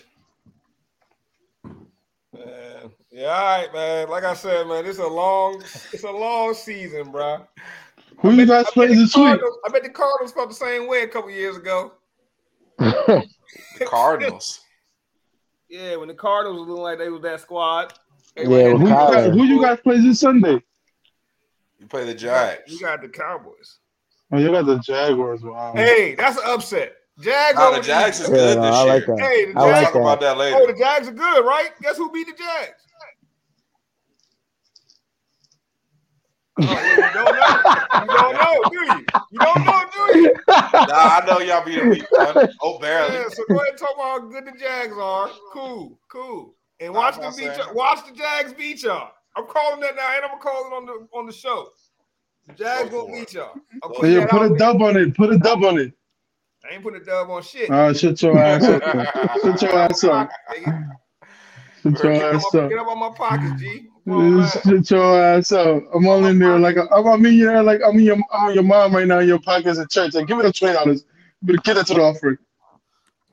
Man, 2.33 2.91
yeah, 3.12 3.26
all 3.28 3.58
right, 3.60 3.74
man. 3.74 4.10
Like 4.10 4.24
I 4.24 4.34
said, 4.34 4.67
man, 4.67 4.86
it's 4.86 5.00
a 5.00 5.08
long, 5.08 5.62
it's 5.91 6.04
a 6.04 6.12
long 6.12 6.54
season, 6.54 7.12
bro. 7.12 7.45
Who 8.19 8.32
you 8.32 8.45
guys 8.45 8.65
play 8.71 8.88
this 8.88 9.15
week? 9.15 9.39
I 9.65 9.71
bet 9.71 9.84
the 9.84 9.89
Cardinals 9.89 10.32
felt 10.34 10.50
the 10.50 10.56
same 10.56 10.88
way 10.88 11.04
a 11.04 11.08
couple 11.08 11.32
years 11.32 11.58
ago. 11.58 11.93
The 12.78 13.24
Cardinals. 13.86 14.60
Yeah, 15.74 15.95
when 15.95 16.10
the 16.10 16.13
Cardinals 16.13 16.60
was 16.60 16.67
looking 16.67 16.84
like 16.84 16.97
they 16.97 17.08
was 17.08 17.21
that 17.21 17.39
squad. 17.39 17.93
Yeah, 18.36 18.43
Everybody 18.43 18.63
had 18.65 18.74
with 18.74 18.82
Who 18.82 18.88
you, 18.89 18.93
guys, 19.13 19.34
who 19.34 19.43
you 19.45 19.62
guys 19.62 19.80
play 19.82 20.02
this 20.02 20.19
Sunday? 20.19 20.62
You 21.80 21.88
play 21.88 22.02
the 22.02 22.08
We 22.08 22.13
got- 22.15 22.19
Jags. 22.19 22.71
We 22.74 22.80
got 22.80 23.02
the 23.02 23.08
Cowboys. 23.08 23.78
Oh, 24.34 24.38
you 24.38 24.52
got 24.52 24.65
the 24.65 24.80
Jaguars. 24.80 25.43
Wow. 25.43 25.71
Hey, 25.74 26.15
that's 26.15 26.36
an 26.36 26.43
upset. 26.45 26.91
Jags. 27.21 27.56
Nah, 27.56 27.67
over 27.69 27.78
the 27.80 27.84
Jags 27.88 28.19
is 28.19 28.28
Yeah, 28.28 28.36
good 28.36 28.58
no, 28.58 28.63
this 28.63 28.76
I 28.76 28.84
year. 28.84 28.93
like 28.95 29.06
that. 29.06 29.19
Hey, 29.21 29.45
the 29.45 29.60
I 29.60 29.63
We'll 29.63 29.71
like 29.71 29.76
Jags. 29.76 29.86
talk 29.93 30.02
about 30.02 30.19
that 30.19 30.38
later. 30.38 30.58
Oh, 30.60 30.67
the 30.67 30.74
Jags 30.78 31.08
are 31.08 31.12
good, 31.13 31.45
right? 31.45 31.69
Guess 31.82 31.95
who 31.95 32.12
beat 32.12 32.28
the 32.28 32.34
Jags? 32.34 32.84
Oh, 36.67 36.82
you 36.84 37.10
don't 37.13 37.36
know. 37.36 37.62
You 38.02 38.10
don't 38.12 38.38
know, 38.38 38.69
do 38.71 38.88
you? 38.89 39.06
You 39.32 39.39
don't 39.39 39.65
know, 39.65 39.84
do 39.93 40.17
you? 40.19 40.32
Nah, 40.88 41.19
I 41.21 41.24
know 41.26 41.39
y'all 41.39 41.65
beat 41.65 41.80
a 41.80 41.86
week 41.88 42.06
one. 42.12 42.36
Oh, 42.62 42.80
barely. 42.80 43.13
Yeah, 43.13 43.30
so 43.30 43.43
go 43.47 43.56
ahead 43.58 43.69
and 43.69 43.78
talk 43.78 43.93
about 43.95 44.04
how 44.04 44.19
good 44.30 44.45
the 44.45 44.60
Jags 44.60 44.95
are. 44.97 45.30
Cool, 45.54 46.00
cool. 46.12 46.56
And 46.80 46.93
watch 46.93 47.17
Nah, 47.17 47.24
them 47.24 47.34
beat 47.38 47.58
saying. 47.58 47.76
Watch 47.76 48.00
the 48.08 48.13
Jags 48.15 48.54
beat 48.54 48.84
y'all. 48.84 49.12
I'm 49.36 49.45
calling 49.47 49.80
that 49.82 49.95
now, 49.95 50.08
and 50.15 50.26
I'm 50.26 50.32
gonna 50.32 50.41
call 50.41 50.67
it 50.67 50.76
on 50.76 50.86
the 50.86 51.08
on 51.17 51.26
the 51.28 51.32
show. 51.34 51.69
The 52.47 52.54
Jags 52.54 52.89
Go 52.89 53.06
gonna 53.06 53.19
beat 53.19 53.34
y'all. 53.34 53.56
I'm 53.84 53.89
Go 53.89 53.95
putting 53.95 54.15
Yeah, 54.15 54.28
put 54.28 54.41
a 54.43 54.50
there. 54.50 54.58
dub 54.58 54.82
on 54.82 54.97
it. 54.97 55.15
Put 55.15 55.34
a 55.34 55.38
dub 55.38 55.63
on 55.63 55.80
it. 55.80 55.93
I 56.69 56.74
ain't 56.74 56.84
putting 56.84 57.02
a 57.02 57.06
dub 57.06 57.30
on 57.30 57.41
shit. 57.43 57.69
Ah, 57.71 57.93
shut 57.93 58.21
your 58.21 58.38
ass 58.39 58.69
up. 58.69 58.84
Shut 59.43 59.62
your 59.62 59.78
ass 59.80 60.04
up. 60.04 60.30
Shut 61.84 62.04
your 62.04 62.34
ass 62.34 62.56
up. 62.56 62.69
get 62.69 62.80
up 62.80 62.88
on 62.88 63.00
my 63.00 63.12
pockets, 63.15 63.60
G. 63.60 63.88
Come 64.05 64.13
on, 64.13 64.37
man. 64.37 64.49
Shut 64.49 64.91
your 64.91 65.21
ass 65.21 65.51
up. 65.51 65.83
I'm 65.93 66.07
all 66.07 66.25
in 66.25 66.39
there 66.39 66.57
like 66.59 66.77
a, 66.77 66.91
I'm, 66.93 67.07
I'm 67.07 67.25
in 67.25 67.33
here 67.33 67.61
like 67.61 67.81
I'm 67.85 67.97
in 67.97 68.05
your, 68.05 68.17
I'm 68.33 68.49
in 68.49 68.55
your 68.55 68.63
mom 68.63 68.95
right 68.95 69.07
now 69.07 69.19
in 69.19 69.27
your 69.27 69.39
pockets 69.39 69.79
at 69.79 69.89
church. 69.89 70.13
Like, 70.13 70.27
give 70.27 70.37
me 70.37 70.43
the 70.43 70.53
twenty 70.53 70.73
dollars. 70.73 71.05
But 71.43 71.63
get 71.63 71.77
it 71.77 71.87
to 71.87 71.95
the 71.95 72.01
offering. 72.01 72.37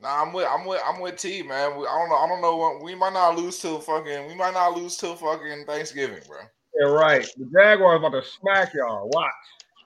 Nah, 0.01 0.23
I'm 0.23 0.33
with 0.33 0.47
I'm 0.49 0.65
with 0.65 0.81
I'm 0.85 1.01
with 1.01 1.17
T, 1.17 1.43
man. 1.43 1.77
We, 1.77 1.85
I 1.85 1.97
don't 1.97 2.09
know. 2.09 2.15
I 2.15 2.27
don't 2.27 2.41
know 2.41 2.55
what 2.55 2.83
we 2.83 2.95
might 2.95 3.13
not 3.13 3.37
lose 3.37 3.59
till 3.59 3.79
fucking. 3.79 4.27
We 4.27 4.35
might 4.35 4.53
not 4.53 4.77
lose 4.77 4.95
till 4.97 5.15
fucking 5.15 5.65
Thanksgiving, 5.65 6.21
bro. 6.27 6.37
Yeah, 6.79 6.87
right. 6.87 7.27
The 7.37 7.49
Jaguars 7.53 7.99
about 7.99 8.11
to 8.11 8.23
smack 8.23 8.73
y'all. 8.73 9.09
Watch. 9.09 9.31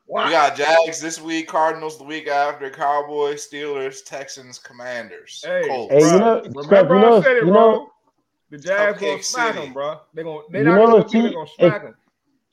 Watch. 0.05 0.27
We 0.27 0.31
got 0.31 0.55
Jags 0.55 0.99
this 0.99 1.19
week, 1.19 1.47
Cardinals 1.47 1.97
the 1.97 2.03
week 2.03 2.27
after, 2.27 2.69
Cowboys, 2.69 3.47
Steelers, 3.47 4.03
Texans, 4.05 4.59
Commanders, 4.59 5.43
Hey. 5.45 5.67
Colts. 5.67 5.93
Hey, 5.93 5.99
you 6.01 6.19
know, 6.19 6.41
Remember 6.41 6.63
Scrap, 6.63 6.89
you 6.89 6.97
I 6.97 7.21
said 7.21 7.37
it, 7.37 7.45
you 7.45 7.51
bro. 7.51 7.89
Know, 8.53 8.57
The 8.57 8.63
Jags 8.63 8.99
gonna 8.99 9.23
smack 9.23 9.53
City. 9.53 9.65
them, 9.65 9.73
bro. 9.73 9.99
They 10.13 10.23
gonna 10.23 10.41
they 10.49 10.63
not 10.63 10.77
gonna 10.77 10.95
what, 10.97 11.11
think 11.11 11.23
they're 11.23 11.33
gonna 11.33 11.47
smack 11.57 11.83
them. 11.83 11.95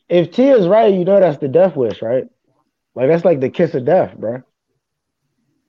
If 0.08 0.32
T 0.32 0.48
is 0.48 0.66
right, 0.66 0.92
you 0.92 1.04
know 1.04 1.20
that's 1.20 1.38
the 1.38 1.48
death 1.48 1.76
wish, 1.76 2.02
right? 2.02 2.24
Like 2.94 3.08
that's 3.08 3.24
like 3.24 3.40
the 3.40 3.50
kiss 3.50 3.74
of 3.74 3.84
death, 3.84 4.16
bro. 4.16 4.42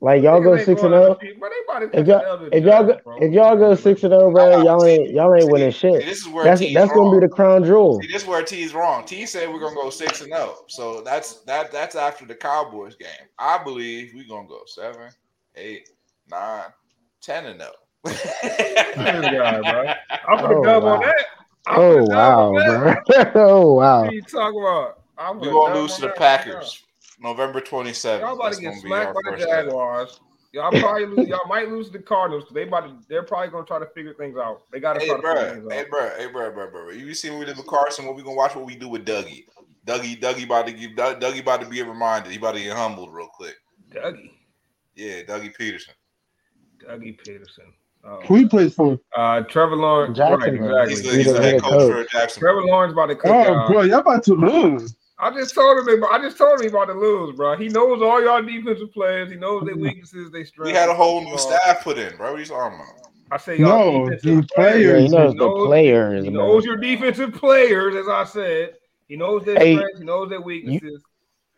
Like 0.04 0.24
y'all 0.24 0.41
go 0.41 0.58
six 0.58 0.82
and 0.82 0.89
zero. 0.89 1.15
Oh. 1.22 1.89
If 1.94 2.08
y'all 2.08 2.50
if 2.52 2.63
y'all 2.65 2.84
go 2.84 3.00
if 3.22 3.32
y'all 3.32 3.56
go 3.56 3.76
six 3.76 4.04
and 4.04 4.12
oh, 4.12 4.20
zero, 4.20 4.32
bro, 4.32 4.63
y'all 4.63 4.84
ain't 4.84 5.12
y'all 5.12 5.34
ain't 5.36 5.52
winning 5.52 5.72
See, 5.72 5.78
shit. 5.78 6.06
this 6.06 6.22
is 6.22 6.28
where 6.28 6.44
That's 6.44 6.60
T's 6.60 6.74
that's 6.74 6.89
wrong. 6.89 7.12
gonna 7.12 7.20
be 7.22 7.28
the 7.28 7.32
crown 7.32 7.63
jewel. 7.63 8.02
See, 8.02 8.08
this 8.08 8.24
is 8.24 8.28
where 8.28 8.41
T's 8.41 8.74
wrong. 8.74 9.06
T 9.06 9.28
said 9.28 9.48
we're 9.48 9.60
gonna 9.60 9.76
go 9.76 9.91
six 9.91 10.22
and 10.22 10.34
zero, 10.34 10.65
so 10.67 11.02
that's 11.02 11.41
that. 11.41 11.72
That's 11.72 11.96
after 11.96 12.26
the 12.26 12.34
Cowboys 12.34 12.96
game. 12.96 13.10
I 13.38 13.63
believe 13.63 14.12
we're 14.15 14.28
gonna 14.28 14.48
go 14.48 14.63
seven, 14.65 15.12
eight, 15.56 15.89
nine, 16.32 16.65
ten 17.22 17.46
and 17.46 17.60
zero. 17.60 17.72
Guy, 18.04 19.62
bro. 19.64 19.94
I'm 20.28 20.42
gonna 20.42 20.56
Oh, 20.56 20.64
dub 20.64 20.84
on 20.84 21.00
that. 21.02 21.26
I'm 21.68 21.78
Oh 21.78 22.04
gonna 22.06 22.08
dub 22.10 22.40
on 22.40 22.54
wow, 22.56 22.62
that. 22.66 23.04
bro. 23.34 23.34
oh 23.36 23.74
wow. 23.74 24.02
What 24.04 24.14
you 24.14 24.22
talking 24.24 24.60
about? 24.60 25.00
I'm 25.18 25.40
We're 25.40 25.52
gonna 25.52 25.60
gonna 25.60 25.80
lose 25.82 25.96
to 25.96 26.02
the 26.02 26.08
that 26.08 26.12
right 26.12 26.18
Packers, 26.18 26.84
November 27.20 27.62
twenty 27.62 27.90
now. 27.90 27.94
seventh. 27.94 28.28
Y'all 28.28 28.36
about 28.36 28.46
That's 28.46 28.58
to 28.58 28.64
get 28.64 28.76
smacked 28.76 29.14
by 29.14 29.38
the. 29.38 29.46
Jaguars. 29.46 30.20
Y'all 30.54 30.72
probably 30.72 31.06
lose. 31.06 31.30
Y'all 31.30 31.48
might 31.48 31.70
lose 31.70 31.88
to 31.88 31.94
the 31.94 32.04
Cardinals. 32.04 32.46
They 32.54 32.64
about 32.64 32.82
to. 32.82 32.98
They're 33.08 33.24
probably 33.24 33.50
gonna 33.50 33.66
try 33.66 33.80
to 33.80 33.86
figure 33.88 34.14
things 34.16 34.38
out. 34.38 34.64
They 34.72 34.80
got 34.80 34.94
to 34.94 35.00
Hey, 35.00 35.08
try 35.08 35.16
to 35.18 35.22
bro. 35.22 35.34
figure 35.36 35.72
Hey, 35.72 35.82
out. 35.84 35.90
bro. 35.90 36.10
Hey, 36.18 36.28
bro, 36.28 36.52
bro, 36.52 36.72
bro. 36.72 36.90
You 36.90 37.14
see 37.14 37.30
what 37.30 37.40
we 37.40 37.46
did 37.46 37.58
with 37.58 37.68
Carson? 37.68 38.06
What 38.06 38.16
we 38.16 38.24
gonna 38.24 38.36
watch? 38.36 38.56
What 38.56 38.66
we 38.66 38.76
do 38.76 38.90
with 38.90 39.06
Dougie? 39.06 39.46
Dougie, 39.86 40.20
Dougie 40.20 40.46
about 40.46 40.68
to 40.68 40.74
give. 40.74 40.92
Dougie 40.92 41.42
about 41.42 41.62
to 41.62 41.68
be 41.68 41.82
reminded. 41.84 42.32
He 42.32 42.38
about 42.38 42.56
to 42.56 42.62
get 42.62 42.76
humbled 42.76 43.14
real 43.14 43.30
quick. 43.34 43.56
Dougie, 43.92 44.32
Yeah, 44.96 45.22
Dougie 45.24 45.56
Pederson. 45.56 45.94
Dougie 46.84 47.18
Pederson. 47.18 47.72
Oh. 48.04 48.20
Who 48.28 48.36
he 48.36 48.48
plays 48.48 48.74
for? 48.74 49.00
Uh, 49.16 49.42
Trevor 49.42 49.76
Lawrence. 49.76 50.18
Right, 50.18 50.30
Jacksonville. 50.40 50.88
He's 50.88 51.00
exactly. 51.00 51.12
the, 51.12 51.18
he's 51.18 51.26
He's 51.26 51.34
the 51.34 51.42
head 51.42 51.54
head 51.54 51.62
coach 51.62 51.72
coach. 51.72 51.92
for 52.08 52.12
Jackson. 52.12 52.40
Trevor 52.42 52.64
Lawrence 52.64 52.94
about 52.94 53.06
to 53.08 53.16
cook 53.16 53.32
Oh, 53.32 53.44
y'all. 53.44 53.68
bro, 53.70 53.82
y'all 53.84 54.00
about 54.00 54.24
to 54.24 54.34
lose. 54.34 54.96
I 55.20 55.30
just 55.32 55.54
told 55.54 55.88
him. 55.88 56.04
I 56.12 56.18
just 56.20 56.36
told 56.38 56.56
him 56.60 56.62
he 56.64 56.68
about 56.70 56.86
to 56.86 56.94
lose, 56.94 57.36
bro. 57.36 57.56
He 57.56 57.70
knows 57.70 58.02
all 58.02 58.24
y'all 58.24 58.42
defensive 58.42 58.92
players. 58.92 59.30
He 59.32 59.38
knows 59.38 59.66
their 59.66 59.76
weaknesses, 59.76 60.32
their 60.32 60.44
strengths. 60.46 60.72
We 60.72 60.76
had 60.76 60.90
a 60.90 60.96
whole 60.96 61.24
new 61.24 61.34
Uh, 61.34 61.38
staff 61.38 61.84
put 61.84 62.00
in, 62.00 62.18
bro. 62.18 62.32
What 62.32 62.38
are 62.38 62.40
you 62.40 62.46
talking 62.48 62.80
about? 62.80 62.88
I 63.30 63.38
say 63.38 63.58
y'all 63.60 64.02
No, 64.02 64.10
defensive 64.10 64.48
the 64.48 64.54
players. 64.56 64.84
Yeah, 64.84 65.00
he 65.00 65.08
knows 65.10 65.34
He 65.34 65.38
the 65.40 65.50
players, 65.68 66.24
He 66.26 66.32
bro. 66.32 66.48
knows 66.48 66.66
your 66.66 66.78
defensive 66.78 67.34
players, 67.34 67.96
as 67.96 68.08
I 68.08 68.24
said. 68.24 68.74
He 69.08 69.16
knows 69.16 69.46
their 69.46 69.58
Hey, 69.60 69.76
strengths. 69.76 70.00
He 70.00 70.06
knows 70.06 70.30
their 70.30 70.42
weaknesses. 70.42 71.04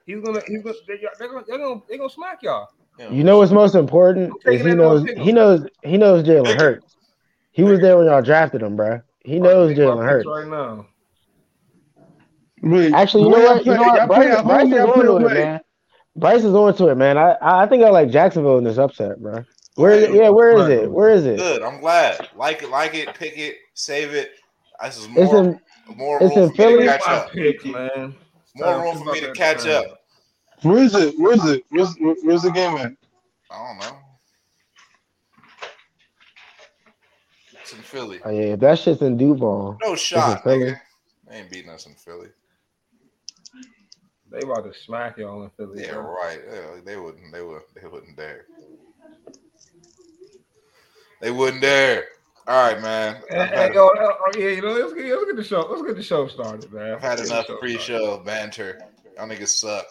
he's 0.05 0.19
gonna. 0.19 0.41
He's 0.45 0.61
gonna. 0.61 0.75
They're, 0.85 0.97
they're 1.17 1.27
gonna. 1.29 1.43
They're 1.47 1.57
gonna. 1.57 1.81
They're 1.87 1.97
gonna 1.99 2.09
smack 2.09 2.43
y'all. 2.43 2.67
You 2.99 3.23
know 3.23 3.39
what's 3.39 3.51
most 3.51 3.75
important 3.75 4.31
I'm 4.31 4.39
taking 4.39 4.59
is 4.59 4.65
he 4.65 4.75
knows 4.75 5.05
he 5.17 5.31
knows 5.31 5.67
he 5.83 5.97
knows 5.97 6.23
Jalen 6.23 6.55
Hurts. 6.57 6.95
He 7.51 7.63
was 7.63 7.79
there 7.79 7.97
when 7.97 8.05
y'all 8.05 8.21
drafted 8.21 8.61
him, 8.61 8.75
bro. 8.75 9.01
He 9.23 9.39
knows 9.39 9.75
Jalen 9.77 10.03
Hurts. 10.03 10.27
right 10.27 10.47
now. 10.47 10.87
Wait, 12.61 12.93
Actually, 12.93 13.23
you 13.23 13.29
know 13.29 13.39
what? 13.43 13.65
You 13.65 13.73
know 13.73 13.81
what? 13.81 14.07
Bryce, 14.07 14.41
Bryce 14.43 14.65
is 14.67 14.71
y'all 14.71 14.91
on 14.91 15.21
to 15.21 15.27
it, 15.27 15.33
man. 15.33 15.61
Bryce 16.15 16.43
is 16.43 16.53
on 16.53 16.75
to 16.75 16.87
it, 16.89 16.95
man. 16.95 17.17
I 17.17 17.35
I 17.41 17.65
think 17.65 17.83
I 17.83 17.89
like 17.89 18.09
Jacksonville 18.09 18.57
in 18.57 18.63
this 18.63 18.77
upset, 18.77 19.21
bro. 19.21 19.43
Where 19.75 19.91
is 19.91 20.03
it? 20.03 20.13
Yeah, 20.13 20.29
where 20.29 20.57
is 20.57 20.69
it? 20.69 20.89
Where 20.91 21.09
is 21.09 21.25
it? 21.25 21.37
Good. 21.37 21.61
I'm 21.63 21.79
glad. 21.81 22.29
Like 22.35 22.61
it, 22.63 22.69
like 22.69 22.93
it, 22.93 23.13
pick 23.15 23.37
it, 23.37 23.55
save 23.73 24.13
it. 24.13 24.31
This 24.83 24.97
is 24.97 25.07
more, 25.09 25.23
It's 25.23 25.33
in 25.33 25.97
more 25.97 26.23
it's 26.23 26.35
room 26.35 26.45
in 26.49 26.55
for 26.55 26.61
me 26.71 26.79
to 26.81 26.85
Philly? 26.85 26.87
catch 26.87 27.07
up. 27.07 27.31
picks, 27.31 27.65
man. 27.65 28.15
More 28.55 28.81
room 28.83 28.97
for 28.97 29.11
me 29.13 29.21
to 29.21 29.31
catch 29.33 29.65
up. 29.65 30.02
Where 30.63 30.81
is 30.81 30.95
it? 30.95 31.19
Where 31.19 31.33
is 31.33 31.45
it? 31.45 31.63
Where's, 31.69 31.95
where- 31.97 32.15
where's 32.23 32.41
the 32.43 32.51
game 32.51 32.77
at? 32.77 32.93
I 33.51 33.67
don't 33.67 33.79
know. 33.79 33.97
It's 37.61 37.73
in 37.73 37.79
Philly. 37.79 38.19
oh, 38.25 38.29
yeah, 38.29 38.53
if 38.53 38.59
that 38.61 38.79
shit's 38.79 39.01
in 39.01 39.17
Duval. 39.17 39.77
No 39.81 39.95
shot, 39.95 40.43
Philly. 40.43 40.75
They 41.27 41.35
ain't 41.35 41.49
beating 41.51 41.69
us 41.69 41.85
in 41.85 41.93
Philly. 41.95 42.29
They 44.29 44.39
about 44.39 44.63
to 44.63 44.73
smack 44.73 45.17
y'all 45.17 45.43
in 45.43 45.49
Philly. 45.51 45.83
Yeah, 45.83 45.93
bro. 45.93 46.01
right. 46.01 46.39
Yeah, 46.51 46.81
they 46.83 46.97
wouldn't. 46.97 47.31
They 47.31 47.41
would. 47.43 47.61
They 47.79 47.87
wouldn't 47.87 48.17
dare. 48.17 48.45
They 51.21 51.31
wouldn't 51.31 51.61
dare. 51.61 52.05
All 52.47 52.73
right, 52.73 52.81
man. 52.81 53.21
Hey, 53.29 53.45
hey, 53.45 53.71
yo, 53.73 53.89
oh, 53.95 54.31
yeah, 54.35 54.47
you 54.49 54.61
know, 54.61 54.73
let's 54.73 54.93
get, 54.93 55.05
let's 55.05 55.25
get 55.25 55.35
the 55.37 55.43
show. 55.43 55.61
Let's 55.61 55.83
get 55.83 55.95
the 55.95 56.03
show 56.03 56.27
started, 56.27 56.73
man. 56.73 56.95
I've 56.95 57.01
had 57.01 57.19
Let's 57.19 57.29
enough 57.29 57.47
the 57.47 57.53
show 57.53 57.59
pre-show 57.59 58.17
banter. 58.25 58.81
Y'all 59.15 59.27
niggas 59.27 59.47
suck. 59.49 59.85